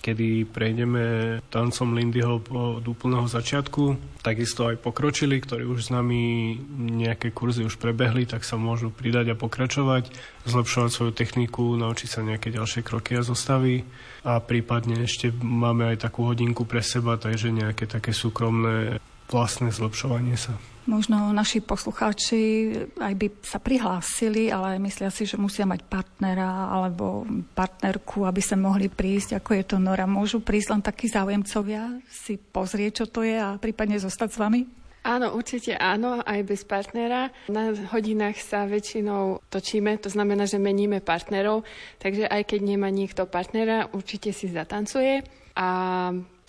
[0.00, 1.04] kedy prejdeme
[1.52, 4.00] tancom Lindy Hop od úplného začiatku.
[4.24, 6.56] Takisto aj pokročili, ktorí už s nami
[6.96, 10.08] nejaké kurzy už prebehli, tak sa môžu pridať a pokračovať,
[10.48, 13.84] zlepšovať svoju techniku, naučiť sa nejaké ďalšie kroky a zostavy
[14.24, 18.98] a prípadne ešte máme aj takú hodinku pre seba, takže nejaké také súkromné
[19.30, 20.58] vlastné zlepšovanie sa.
[20.90, 27.22] Možno naši poslucháči aj by sa prihlásili, ale myslia si, že musia mať partnera alebo
[27.54, 30.10] partnerku, aby sa mohli prísť, ako je to Nora.
[30.10, 34.60] Môžu prísť len takí záujemcovia si pozrieť, čo to je a prípadne zostať s vami?
[35.00, 37.32] Áno, určite áno, aj bez partnera.
[37.48, 41.64] Na hodinách sa väčšinou točíme, to znamená, že meníme partnerov,
[41.96, 45.24] takže aj keď nemá niekto partnera, určite si zatancuje.
[45.56, 45.68] A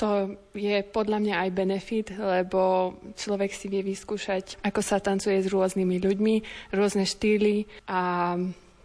[0.01, 5.53] to je podľa mňa aj benefit, lebo človek si vie vyskúšať, ako sa tancuje s
[5.53, 6.35] rôznymi ľuďmi,
[6.73, 8.33] rôzne štýly a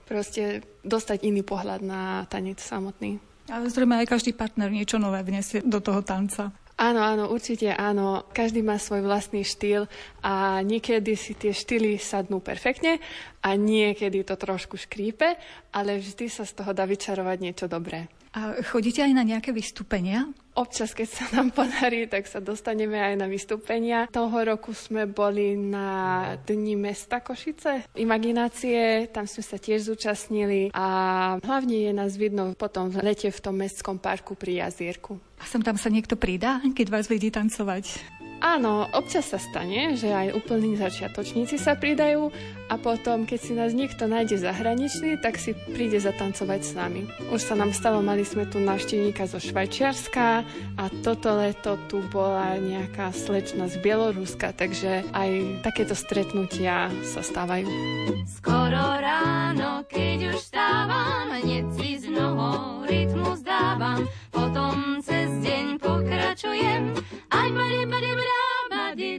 [0.04, 3.16] proste dostať iný pohľad na tanec samotný.
[3.48, 6.52] Ale zrejme aj každý partner niečo nové vniesie do toho tanca.
[6.76, 8.28] Áno, áno, určite áno.
[8.36, 9.88] Každý má svoj vlastný štýl
[10.20, 13.00] a niekedy si tie štýly sadnú perfektne
[13.40, 15.40] a niekedy to trošku škrípe,
[15.72, 18.12] ale vždy sa z toho dá vyčarovať niečo dobré.
[18.36, 20.28] A chodíte aj na nejaké vystúpenia?
[20.52, 24.12] Občas, keď sa nám podarí, tak sa dostaneme aj na vystúpenia.
[24.12, 27.88] Toho roku sme boli na Dni mesta Košice.
[27.96, 30.86] Imaginácie, tam sme sa tiež zúčastnili a
[31.40, 35.16] hlavne je nás vidno potom v lete v tom mestskom parku pri jazierku.
[35.40, 38.04] A sem tam sa niekto pridá, keď vás vidí tancovať?
[38.40, 42.28] Áno, občas sa stane, že aj úplní začiatočníci sa pridajú
[42.66, 47.06] a potom, keď si nás niekto nájde zahraničný, tak si príde zatancovať s nami.
[47.30, 50.42] Už sa nám stalo, mali sme tu návštevníka zo Švajčiarska
[50.76, 57.70] a toto leto tu bola nejaká slečna z Bieloruska, takže aj takéto stretnutia sa stávajú.
[58.26, 66.82] Skoro ráno, keď už stávam, hneď si z nohou rytmus dávam, potom cez deň pokračujem,
[67.30, 68.06] aj bari, bari,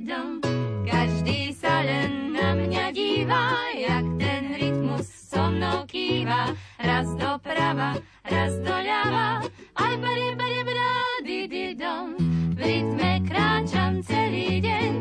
[0.07, 0.39] dom.
[0.87, 3.43] Každý sa len na mňa díva,
[3.75, 6.55] jak ten rytmus so mnou kýva.
[6.79, 9.43] Raz doprava, raz doľava,
[9.75, 12.15] aj bari, bari, brády, di dom.
[12.55, 14.91] V rytme kráčam celý deň,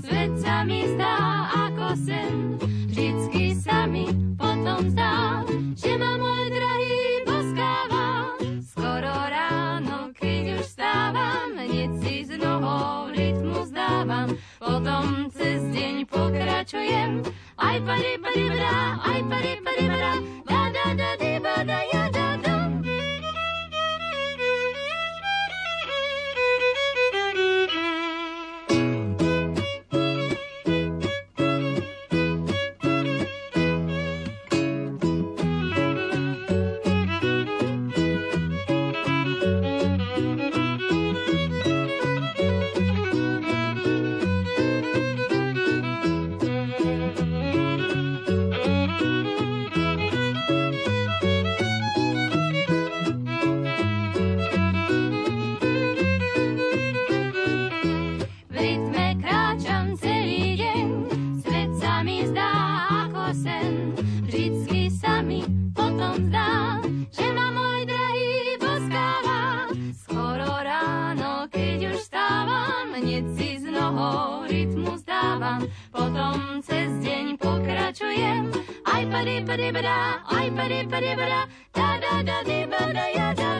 [0.00, 1.16] svet sa mi zdá
[1.68, 2.34] ako sen.
[2.88, 4.06] Vždycky sa mi
[4.38, 5.42] potom zdá,
[5.74, 6.71] že ma môj drahý
[14.58, 17.10] potom cez deň pokračujem.
[17.58, 18.44] Aj pari pari
[19.02, 20.12] aj pari pari bra,
[20.48, 22.21] ba da da di ba da ja da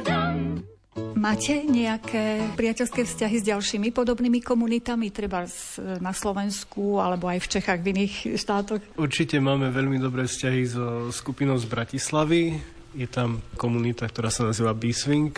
[0.02, 0.64] dum.
[1.22, 5.46] Máte nejaké priateľské vzťahy s ďalšími podobnými komunitami, treba
[6.02, 8.82] na Slovensku alebo aj v Čechách, v iných štátoch?
[8.98, 12.58] Určite máme veľmi dobré vzťahy so skupinou z Bratislavy.
[12.98, 15.32] Je tam komunita, ktorá sa nazýva B-Swing.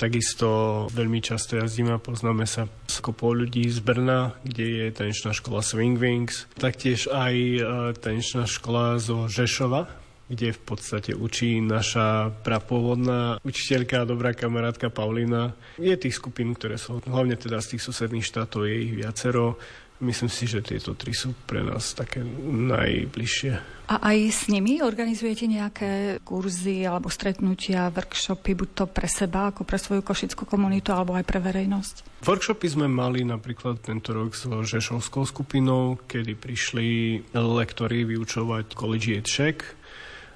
[0.00, 5.36] Takisto veľmi často jazdíme a poznáme sa s kopou ľudí z Brna, kde je tanečná
[5.36, 6.48] škola Swing Wings.
[6.56, 7.60] Taktiež aj e,
[8.00, 9.92] tanečná škola zo Žešova,
[10.32, 15.52] kde v podstate učí naša prapôvodná učiteľka a dobrá kamarátka Paulina.
[15.76, 19.60] Je tých skupín, ktoré sú hlavne teda z tých susedných štátov, je ich viacero.
[20.00, 23.52] Myslím si, že tieto tri sú pre nás také najbližšie.
[23.90, 29.66] A aj s nimi organizujete nejaké kurzy alebo stretnutia, workshopy, buď to pre seba, ako
[29.68, 32.24] pre svoju košickú komunitu, alebo aj pre verejnosť?
[32.24, 36.88] Workshopy sme mali napríklad tento rok s Žešovskou skupinou, kedy prišli
[37.36, 39.79] lektori vyučovať Collegiate Check,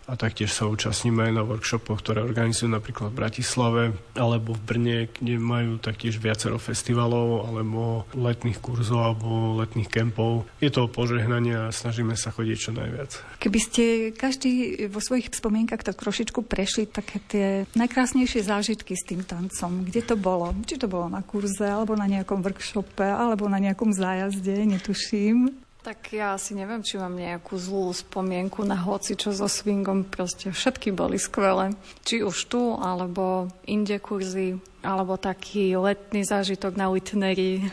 [0.05, 3.83] a taktiež sa účastníme aj na workshopoch, ktoré organizujú napríklad v Bratislave
[4.17, 10.45] alebo v Brne, kde majú taktiež viacero festivalov alebo letných kurzov alebo letných kempov.
[10.61, 13.11] Je to požehnanie a snažíme sa chodiť čo najviac.
[13.41, 19.25] Keby ste každý vo svojich spomienkach tak trošičku prešli také tie najkrásnejšie zážitky s tým
[19.25, 20.53] tancom, kde to bolo?
[20.69, 25.64] Či to bolo na kurze, alebo na nejakom workshope, alebo na nejakom zájazde, netuším.
[25.85, 30.09] Tak ja asi neviem, či mám nejakú zlú spomienku na hoci čo so swingom.
[30.09, 31.77] Proste všetky boli skvelé.
[32.09, 37.69] Či už tu, alebo inde kurzy, alebo taký letný zážitok na Whitneri.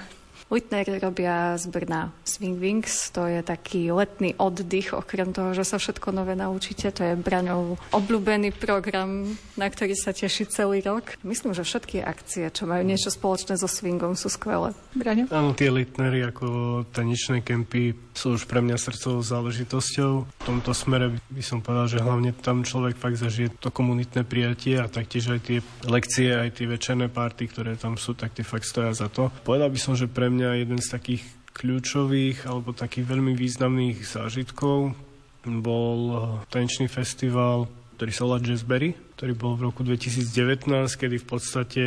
[0.52, 5.80] Whitner robia z Brna Swing Wings, to je taký letný oddych, okrem toho, že sa
[5.80, 6.92] všetko nové naučíte.
[6.92, 11.16] To je Braňov obľúbený program, na ktorý sa teší celý rok.
[11.24, 14.76] Myslím, že všetky akcie, čo majú niečo spoločné so swingom, sú skvelé.
[14.92, 15.32] Braňo?
[15.32, 20.12] Áno, tie Litnery ako tanečné kempy sú už pre mňa srdcovou záležitosťou.
[20.28, 24.76] V tomto smere by som povedal, že hlavne tam človek fakt zažije to komunitné prijatie
[24.76, 28.68] a taktiež aj tie lekcie, aj tie večerné party, ktoré tam sú, tak tie fakt
[28.68, 29.32] stoja za to.
[29.48, 31.24] Povedal by som, že pre mňa mňa jeden z takých
[31.54, 34.98] kľúčových alebo takých veľmi významných zážitkov
[35.46, 37.70] bol eh, tanečný festival,
[38.02, 40.66] ktorý sa volá Jazzberry, ktorý bol v roku 2019,
[40.98, 41.84] kedy v podstate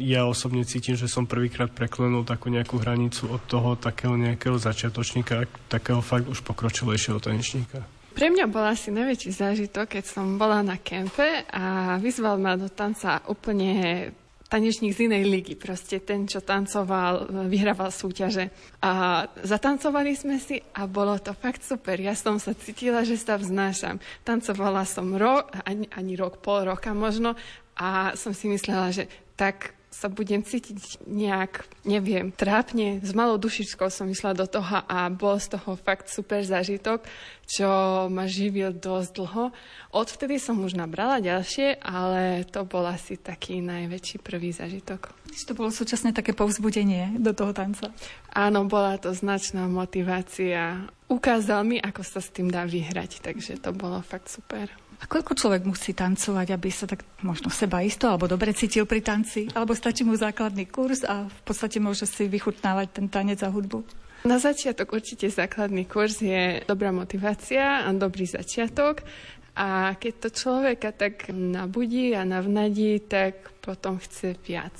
[0.00, 5.44] ja osobne cítim, že som prvýkrát preklenul takú nejakú hranicu od toho takého nejakého začiatočníka,
[5.68, 7.84] takého fakt už pokročilejšieho tanečníka.
[8.16, 12.72] Pre mňa bol asi najväčší zážitok, keď som bola na kempe a vyzval ma do
[12.72, 14.08] tanca úplne
[14.54, 18.54] tanečník z inej ligy, proste ten, čo tancoval, vyhrával súťaže.
[18.86, 21.98] A zatancovali sme si a bolo to fakt super.
[21.98, 23.98] Ja som sa cítila, že sa vznášam.
[24.22, 27.34] Tancovala som rok, ani, ani rok, pol roka možno
[27.74, 32.98] a som si myslela, že tak sa budem cítiť nejak, neviem, trápne.
[32.98, 37.06] S malou dušičkou som išla do toho a bol z toho fakt super zážitok,
[37.46, 37.68] čo
[38.10, 39.54] ma živil dosť dlho.
[39.94, 45.14] Odvtedy som už nabrala ďalšie, ale to bol asi taký najväčší prvý zážitok.
[45.46, 47.94] To bolo súčasné také povzbudenie do toho tanca.
[48.34, 50.90] Áno, bola to značná motivácia.
[51.06, 54.66] Ukázal mi, ako sa s tým dá vyhrať, takže to bolo fakt super.
[55.04, 59.04] A koľko človek musí tancovať, aby sa tak možno seba isto alebo dobre cítil pri
[59.04, 59.52] tanci?
[59.52, 63.84] Alebo stačí mu základný kurz a v podstate môže si vychutnávať ten tanec a hudbu?
[64.24, 69.04] Na začiatok určite základný kurz je dobrá motivácia a dobrý začiatok.
[69.52, 74.72] A keď to človeka tak nabudí a navnadí, tak potom chce viac.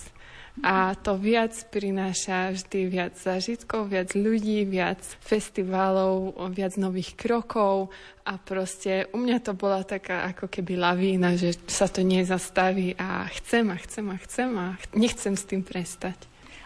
[0.62, 7.90] A to viac prináša vždy viac zážitkov, viac ľudí, viac festivalov, viac nových krokov
[8.22, 13.26] a proste u mňa to bola taká ako keby lavína, že sa to nezastaví a
[13.34, 16.14] chcem a chcem a chcem a nechcem s tým prestať.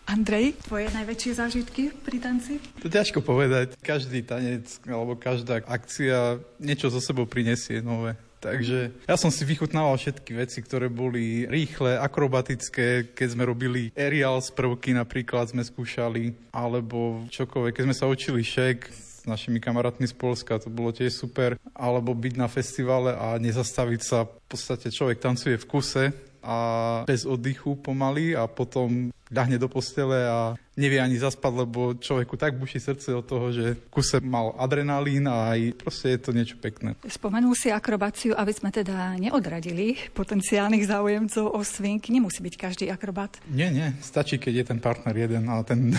[0.08, 2.60] Andrej, tvoje najväčšie zážitky pri tanci?
[2.80, 3.76] To ťažko povedať.
[3.80, 8.16] Každý tanec alebo každá akcia niečo zo sebou prinesie nové.
[8.38, 14.38] Takže ja som si vychutnával všetky veci, ktoré boli rýchle, akrobatické, keď sme robili aerial
[14.38, 18.78] z prvky napríklad sme skúšali, alebo čokoľvek, keď sme sa učili šek,
[19.18, 21.58] s našimi kamarátmi z Polska, to bolo tiež super.
[21.74, 24.30] Alebo byť na festivale a nezastaviť sa.
[24.30, 26.04] V podstate človek tancuje v kuse
[26.38, 26.56] a
[27.02, 32.54] bez oddychu pomaly a potom ľahne do postele a nevie ani zaspať, lebo človeku tak
[32.54, 36.54] buší srdce od toho, že v kuse mal adrenalín a aj proste je to niečo
[36.62, 36.94] pekné.
[37.02, 41.98] Spomenul si akrobáciu, aby sme teda neodradili potenciálnych záujemcov o swing.
[42.06, 43.42] Nemusí byť každý akrobat.
[43.50, 43.90] Nie, nie.
[43.98, 45.98] Stačí, keď je ten partner jeden a ten,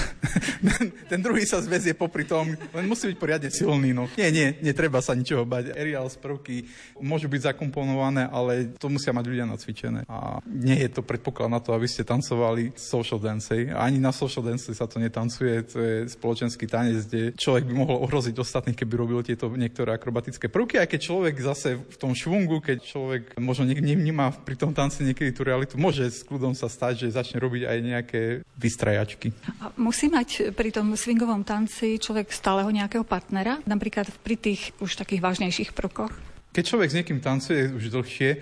[1.12, 2.56] ten druhý sa zväzie popri tom.
[2.72, 3.92] Len musí byť poriadne silný.
[3.92, 4.08] No.
[4.16, 5.76] Nie, nie, netreba sa ničoho bať.
[5.76, 6.56] Aerial z prvky
[7.04, 10.08] môžu byť zakomponované, ale to musia mať ľudia nacvičené.
[10.08, 13.52] A nie je to predpoklad na to, aby ste tancovali social dance.
[13.76, 18.02] Ani na social dance sa to netancuje, to je spoločenský tanec, kde človek by mohol
[18.08, 22.64] ohroziť ostatných, keby robil tieto niektoré akrobatické prvky, aj keď človek zase v tom švungu,
[22.64, 27.06] keď človek možno nevníma pri tom tanci niekedy tú realitu, môže s kľudom sa stať,
[27.06, 28.22] že začne robiť aj nejaké
[28.58, 29.32] vystrajačky.
[29.64, 35.00] A musí mať pri tom swingovom tanci človek stáleho nejakého partnera, napríklad pri tých už
[35.00, 36.12] takých vážnejších prvkoch?
[36.50, 38.42] Keď človek s niekým tancuje už dlhšie,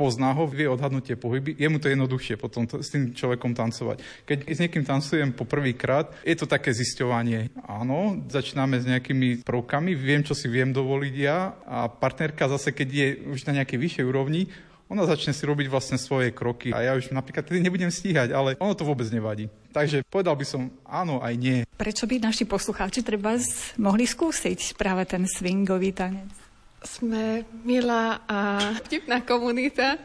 [0.00, 3.52] pozná ho, vie odhadnúť tie pohyby, je mu to jednoduchšie potom to, s tým človekom
[3.52, 4.00] tancovať.
[4.24, 7.52] Keď s niekým tancujem po prvýkrát, je to také zisťovanie.
[7.68, 12.88] Áno, začíname s nejakými prvkami, viem, čo si viem dovoliť ja a partnerka zase, keď
[12.88, 14.48] je už na nejakej vyššej úrovni,
[14.90, 18.58] ona začne si robiť vlastne svoje kroky a ja už napríklad tedy nebudem stíhať, ale
[18.58, 19.46] ono to vôbec nevadí.
[19.70, 21.62] Takže povedal by som áno aj nie.
[21.78, 23.38] Prečo by naši poslucháči treba
[23.78, 26.39] mohli skúsiť práve ten swingový tanec?
[26.80, 30.00] Sme milá a vtipná komunita.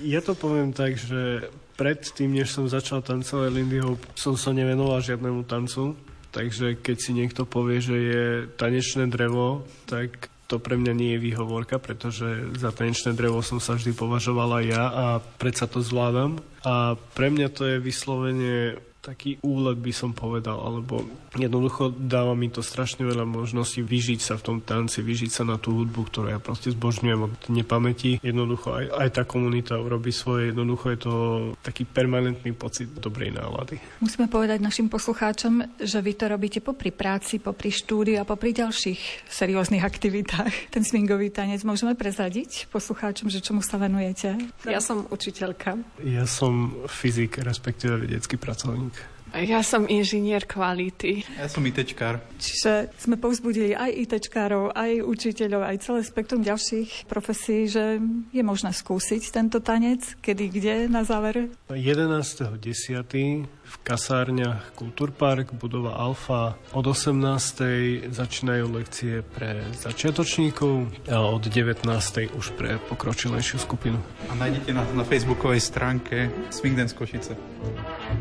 [0.00, 5.04] Ja to poviem tak, že predtým, než som začal tancovať Lindy Hop, som sa nevenoval
[5.04, 5.92] žiadnemu tancu.
[6.32, 8.24] Takže keď si niekto povie, že je
[8.60, 13.74] tanečné drevo, tak to pre mňa nie je výhovorka, pretože za tanečné drevo som sa
[13.74, 15.04] vždy považovala ja a
[15.40, 16.38] predsa to zvládam.
[16.62, 21.06] A pre mňa to je vyslovene taký úlet by som povedal, alebo
[21.38, 25.62] jednoducho dáva mi to strašne veľa možností vyžiť sa v tom tanci, vyžiť sa na
[25.62, 28.18] tú hudbu, ktorú ja proste zbožňujem od nepamäti.
[28.18, 31.14] Jednoducho aj, aj tá komunita urobí svoje, jednoducho je to
[31.62, 33.78] taký permanentný pocit dobrej nálady.
[34.02, 39.30] Musíme povedať našim poslucháčom, že vy to robíte popri práci, popri štúdiu a popri ďalších
[39.30, 40.74] serióznych aktivitách.
[40.74, 44.34] Ten swingový tanec môžeme prezradiť poslucháčom, že čomu sa venujete?
[44.66, 45.78] Ja som učiteľka.
[46.02, 48.95] Ja som fyzik, respektíve vedecký pracovník.
[49.34, 51.26] Ja som inžinier kvality.
[51.34, 52.22] Ja som ITčkár.
[52.38, 57.98] Čiže sme povzbudili aj ITčkárov, aj učiteľov, aj celé spektrum ďalších profesí, že
[58.30, 61.50] je možné skúsiť tento tanec, kedy, kde na záver?
[61.68, 63.55] 11.10.
[63.66, 66.54] v kasárniach Kultúrpark, budova Alfa.
[66.70, 68.06] Od 18.
[68.14, 71.82] začínajú lekcie pre začiatočníkov a od 19.
[72.30, 73.98] už pre pokročilejšiu skupinu.
[74.30, 77.34] A nájdete nás na facebookovej stránke Swing Dance Košice.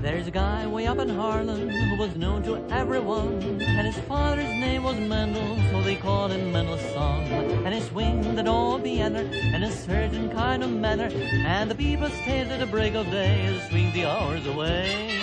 [0.01, 4.49] There's a guy way up in Harlem who was known to everyone, and his father's
[4.57, 7.29] name was Mendel, so they called him Mendel's son.
[7.61, 11.13] And he swinged at all Vienna in a certain kind of manner,
[11.45, 15.13] and the people stayed at the break of day to swing the hours away.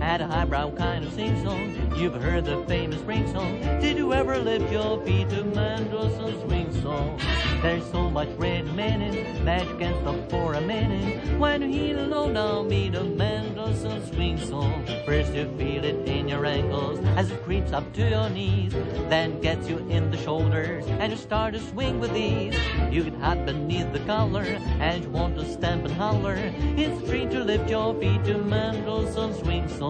[0.00, 3.60] Had a highbrow kind of sing song, you've heard the famous ring song.
[3.80, 7.20] Did you ever lift your feet to Mendelssohn's swing song?
[7.60, 11.96] There's so much red meaning that you can't stop for a minute when you hear
[11.98, 14.86] low down beat of Mendelssohn's swing song.
[15.04, 18.72] First you feel it in your ankles as it creeps up to your knees,
[19.10, 22.56] then gets you in the shoulders and you start to swing with ease.
[22.90, 24.44] You get hot beneath the collar
[24.80, 26.38] and you want to stamp and holler.
[26.38, 29.89] It's free to lift your feet to Mendelssohn's swing song.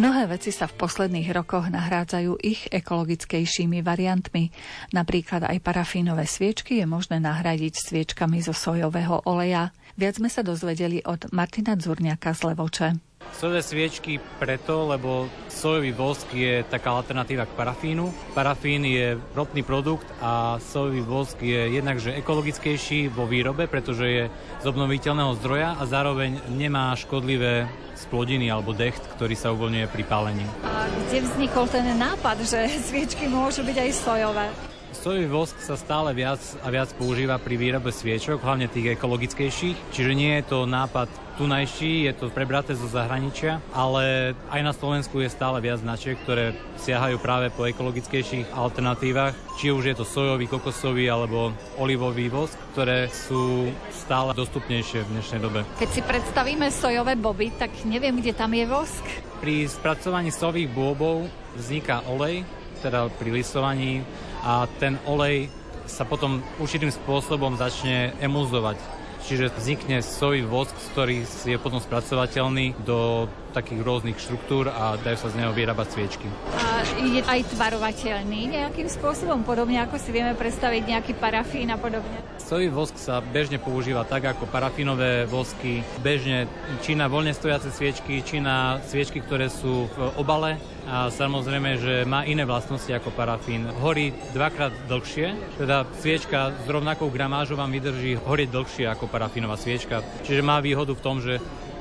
[0.00, 4.48] Mnohé veci sa v posledných rokoch nahrádzajú ich ekologickejšími variantmi.
[4.96, 9.76] Napríklad aj parafínové sviečky je možné nahradiť sviečkami zo sojového oleja.
[10.00, 13.09] Viac sme sa dozvedeli od Martina Dzurňaka z Levoče.
[13.30, 18.10] Sojové sviečky preto, lebo sojový vosk je taká alternatíva k parafínu.
[18.34, 24.24] Parafín je ropný produkt a sojový vosk je jednakže ekologickejší vo výrobe, pretože je
[24.60, 27.70] z obnoviteľného zdroja a zároveň nemá škodlivé
[28.00, 30.46] splodiny alebo decht, ktorý sa uvoľňuje pri pálení.
[30.64, 34.46] A kde vznikol ten nápad, že sviečky môžu byť aj sojové?
[34.90, 40.12] Sojový vosk sa stále viac a viac používa pri výrobe sviečok, hlavne tých ekologickejších, čiže
[40.18, 41.06] nie je to nápad
[41.40, 46.52] tunajší, je to prebraté zo zahraničia, ale aj na Slovensku je stále viac značiek, ktoré
[46.76, 53.08] siahajú práve po ekologickejších alternatívach, či už je to sojový, kokosový alebo olivový vosk, ktoré
[53.08, 55.64] sú stále dostupnejšie v dnešnej dobe.
[55.80, 59.04] Keď si predstavíme sojové boby, tak neviem, kde tam je vosk.
[59.40, 61.24] Pri spracovaní sojových bôbov
[61.56, 62.44] vzniká olej,
[62.84, 64.04] teda pri lisovaní
[64.44, 65.48] a ten olej
[65.88, 68.99] sa potom určitým spôsobom začne emulzovať.
[69.20, 75.28] Čiže vznikne sojový vosk, ktorý je potom spracovateľný do takých rôznych štruktúr a dajú sa
[75.28, 76.26] z neho vyrábať sviečky.
[76.54, 82.22] A je aj tvarovateľný nejakým spôsobom, podobne ako si vieme predstaviť nejaký parafín a podobne.
[82.38, 86.50] Sojový vosk sa bežne používa tak ako parafínové vosky, bežne
[86.82, 90.58] či na voľne stojace sviečky, či na sviečky, ktoré sú v obale
[90.90, 93.68] a samozrejme, že má iné vlastnosti ako parafín.
[93.78, 100.02] Horí dvakrát dlhšie, teda sviečka s rovnakou gramážou vám vydrží horieť dlhšie ako parafínová sviečka.
[100.26, 101.38] Čiže má výhodu v tom, že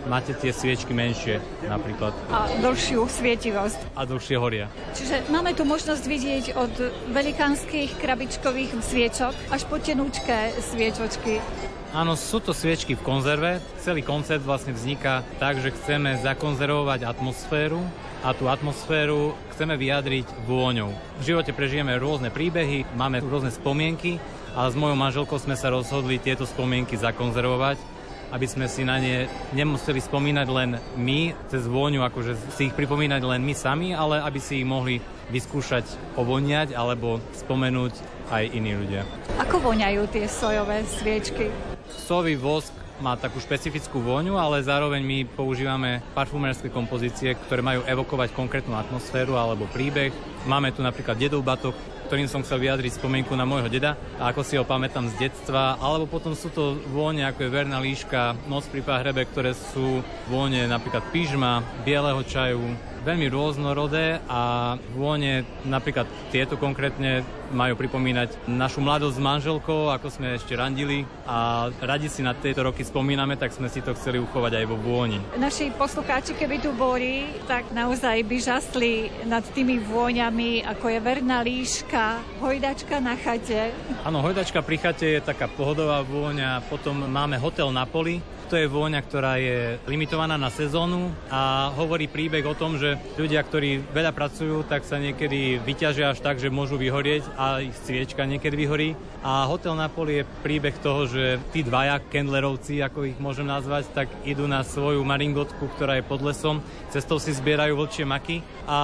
[0.08, 3.98] máte tie sviečky menšie napríklad A dlhšiu svietivosť.
[3.98, 4.72] a dlhšie horia.
[4.96, 6.74] Čiže máme tu možnosť vidieť od
[7.12, 11.44] velikánskych krabičkových sviečok až po tenúčké sviečočky.
[11.90, 13.58] Áno, sú to sviečky v konzerve.
[13.82, 17.82] Celý koncept vlastne vzniká tak, že chceme zakonzervovať atmosféru
[18.22, 20.94] a tú atmosféru chceme vyjadriť vôňou.
[21.18, 24.22] V živote prežijeme rôzne príbehy, máme rôzne spomienky,
[24.54, 27.82] ale s mojou manželkou sme sa rozhodli tieto spomienky zakonzervovať,
[28.30, 33.22] aby sme si na ne nemuseli spomínať len my, cez vôňu, akože si ich pripomínať
[33.26, 37.94] len my sami, ale aby si ich mohli vyskúšať ovoniať alebo spomenúť
[38.30, 39.06] aj iní ľudia.
[39.42, 41.50] Ako voňajú tie sojové sviečky?
[41.90, 48.36] Sový vosk má takú špecifickú vôňu, ale zároveň my používame parfumérske kompozície, ktoré majú evokovať
[48.36, 50.12] konkrétnu atmosféru alebo príbeh.
[50.46, 51.74] Máme tu napríklad dedov batok,
[52.10, 55.78] ktorým som chcel vyjadriť spomienku na môjho deda, a ako si ho pamätám z detstva,
[55.78, 60.66] alebo potom sú to vône ako je verná líška, noc pri pahrebe, ktoré sú vône
[60.66, 62.66] napríklad pyžma, bieleho čaju,
[63.10, 70.38] veľmi rôznorodé a vône napríklad tieto konkrétne majú pripomínať našu mladosť s manželkou, ako sme
[70.38, 74.62] ešte randili a radi si na tieto roky spomíname, tak sme si to chceli uchovať
[74.62, 75.18] aj vo vôni.
[75.42, 81.42] Naši poslucháči, keby tu boli, tak naozaj by žasli nad tými vôňami, ako je verná
[81.42, 83.74] líška, hojdačka na chate.
[84.06, 88.66] Áno, hojdačka pri chate je taká pohodová vôňa, potom máme hotel na poli, to je
[88.66, 94.10] vôňa, ktorá je limitovaná na sezónu a hovorí príbeh o tom, že ľudia, ktorí veľa
[94.10, 98.90] pracujú, tak sa niekedy vyťažia až tak, že môžu vyhorieť a ich sviečka niekedy vyhorí.
[99.22, 103.86] A hotel na poli je príbeh toho, že tí dvaja Kendlerovci, ako ich môžem nazvať,
[103.94, 108.78] tak idú na svoju maringotku, ktorá je pod lesom, cestou si zbierajú vlčie maky a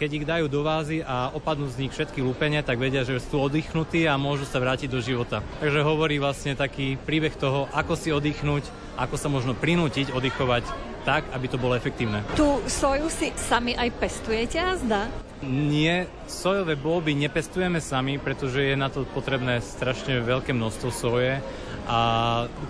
[0.00, 3.36] keď ich dajú do vázy a opadnú z nich všetky lúpenia, tak vedia, že sú
[3.36, 5.44] oddychnutí a môžu sa vrátiť do života.
[5.60, 10.64] Takže hovorí vlastne taký príbeh toho, ako si oddychnúť, ako sa možno prinútiť oddychovať
[11.04, 12.24] tak, aby to bolo efektívne.
[12.34, 15.02] Tu soju si sami aj pestujete a zdá?
[15.44, 21.44] Nie, sojové bôby nepestujeme sami, pretože je na to potrebné strašne veľké množstvo soje
[21.84, 21.98] a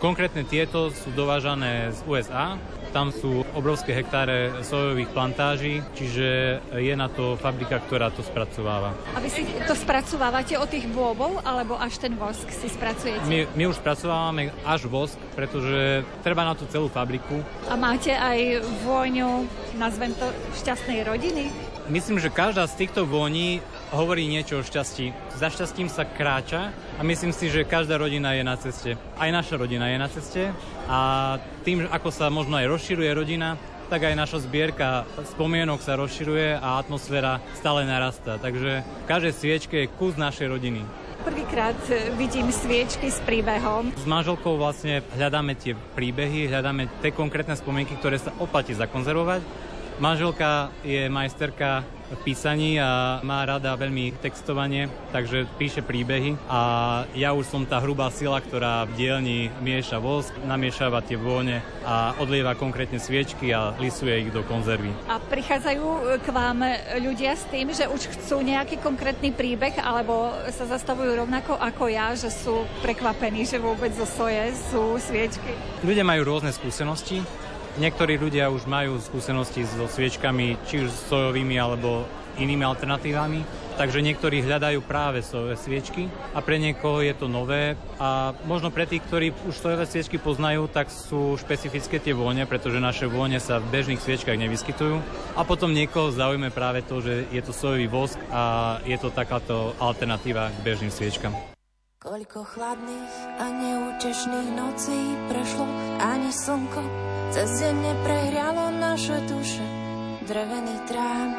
[0.02, 2.58] konkrétne tieto sú dovážané z USA.
[2.94, 8.94] Tam sú obrovské hektáre sojových plantáží, čiže je na to fabrika, ktorá to spracováva.
[9.12, 13.26] A vy si to spracovávate od tých bôbov, alebo až ten vosk si spracujete?
[13.26, 17.42] My, my už spracovávame až vosk, pretože treba na to celú fabriku.
[17.66, 20.30] A máte aj vôňu, nazvem to,
[20.62, 21.50] šťastnej rodiny?
[21.90, 23.58] Myslím, že každá z týchto voní
[23.90, 25.36] hovorí niečo o šťastí.
[25.36, 28.96] Za šťastím sa kráča a myslím si, že každá rodina je na ceste.
[29.18, 30.54] Aj naša rodina je na ceste
[30.88, 30.98] a
[31.64, 33.56] tým, ako sa možno aj rozširuje rodina,
[33.88, 35.04] tak aj naša zbierka
[35.36, 38.40] spomienok sa rozširuje a atmosféra stále narastá.
[38.40, 40.80] Takže v každej sviečke je kus našej rodiny.
[41.24, 41.76] Prvýkrát
[42.20, 43.96] vidím sviečky s príbehom.
[43.96, 49.40] S manželkou vlastne hľadáme tie príbehy, hľadáme tie konkrétne spomienky, ktoré sa oplatí zakonzervovať.
[49.94, 56.60] Manželka je majsterka v písaní a má rada veľmi textovanie, takže píše príbehy a
[57.14, 62.12] ja už som tá hrubá sila, ktorá v dielni mieša vosk, namiešava tie vône a
[62.18, 64.90] odlieva konkrétne sviečky a lisuje ich do konzervy.
[65.06, 66.58] A prichádzajú k vám
[67.00, 72.12] ľudia s tým, že už chcú nejaký konkrétny príbeh, alebo sa zastavujú rovnako ako ja,
[72.18, 75.54] že sú prekvapení, že vôbec zo soje sú sviečky.
[75.86, 77.24] Ľudia majú rôzne skúsenosti,
[77.74, 82.06] Niektorí ľudia už majú skúsenosti so sviečkami, či už sojovými alebo
[82.38, 83.42] inými alternatívami,
[83.74, 88.86] takže niektorí hľadajú práve sojové sviečky a pre niekoho je to nové a možno pre
[88.86, 93.58] tých, ktorí už sojové sviečky poznajú, tak sú špecifické tie vône, pretože naše vône sa
[93.58, 95.02] v bežných sviečkach nevyskytujú
[95.34, 99.74] a potom niekoho zaujme práve to, že je to sojový vosk a je to takáto
[99.82, 101.34] alternatíva k bežným sviečkam.
[101.98, 105.66] Koľko chladných a neútešných nocí prešlo,
[105.98, 109.66] ani slnko cez deň neprehrialo naše duše.
[110.22, 111.34] Drevený trám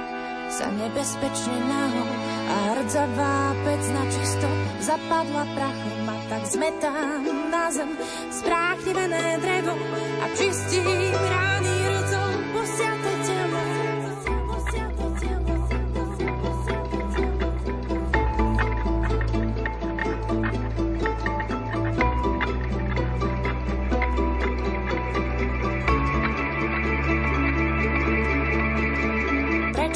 [0.52, 2.12] sa nebezpečne nahol
[2.52, 4.48] a hrdzavá pec na čisto
[4.84, 7.96] zapadla prachom a tak zmetám na zem
[8.28, 9.76] spráchnivené drevo
[10.20, 11.74] a čistím rány
[12.04, 13.15] rcom posiate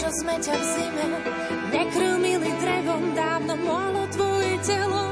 [0.09, 0.17] telo.
[0.17, 1.05] Prečo sme ťa v zime
[1.69, 5.05] nekrmili drevom, dávno mohlo tvoje telo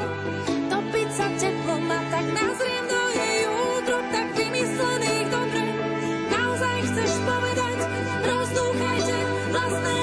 [0.74, 5.64] topiť sa teplom a tak nazriem do jej útrob, tak vymyslených dobre.
[6.34, 7.78] Naozaj chceš povedať,
[8.26, 9.18] rozdúchajte
[9.54, 9.97] vlastné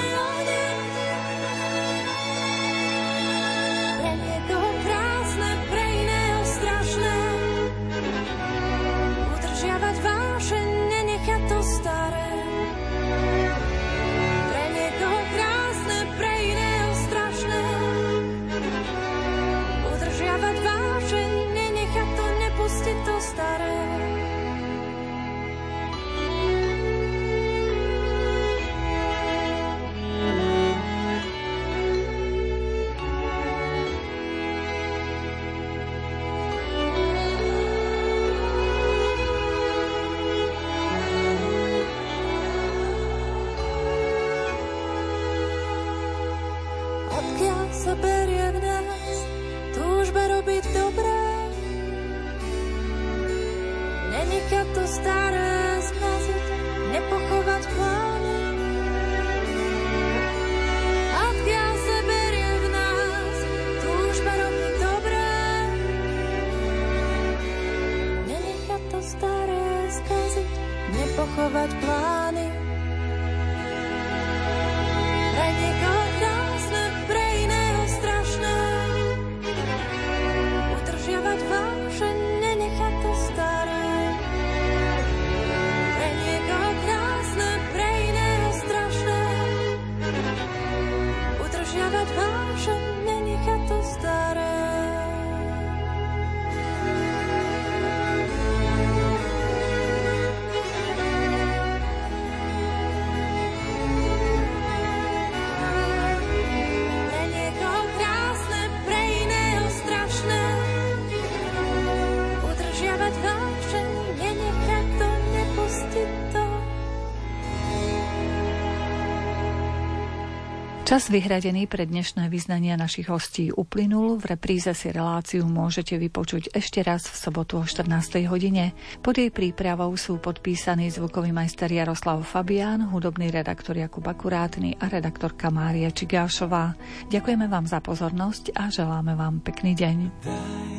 [120.85, 124.21] Čas vyhradený pre dnešné vyznania našich hostí uplynul.
[124.21, 128.21] V repríze si reláciu môžete vypočuť ešte raz v sobotu o 14.
[128.29, 128.77] hodine.
[129.01, 135.49] Pod jej prípravou sú podpísaní zvukový majster Jaroslav Fabián, hudobný redaktor Jakub Akurátny a redaktorka
[135.49, 136.77] Mária Čigášová.
[137.09, 139.97] Ďakujeme vám za pozornosť a želáme vám pekný deň.
[140.21, 140.77] Daj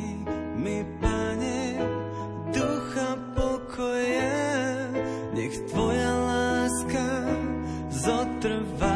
[0.54, 1.82] mi, pane,
[2.54, 4.38] ducha pokoja,
[5.34, 7.06] nech tvoja láska
[7.90, 8.95] zotrvá.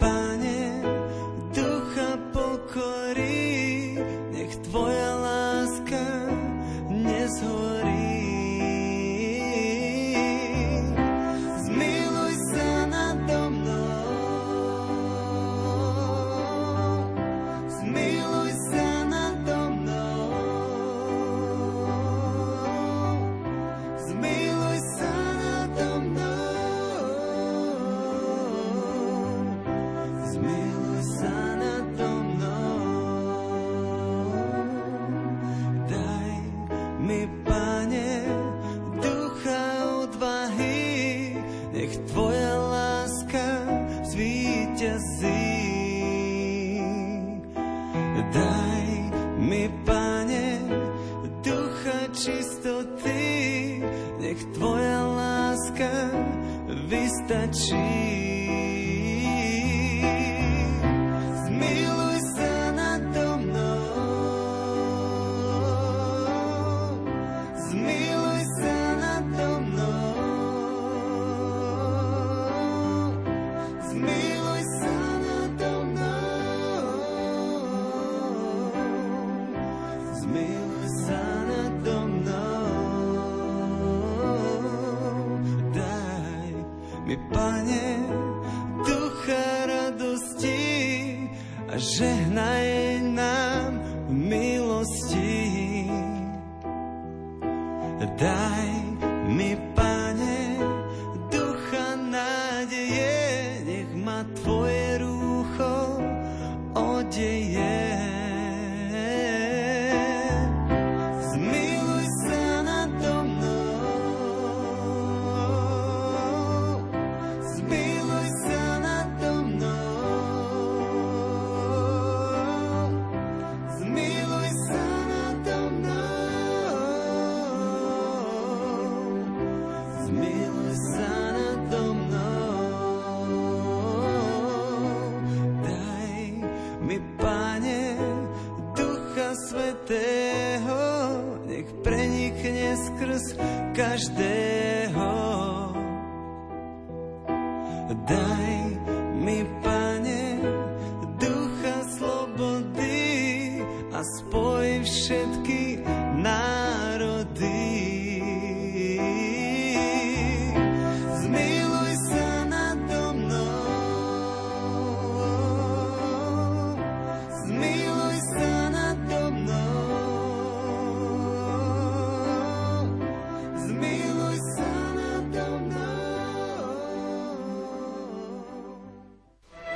[57.31, 58.10] 的记忆。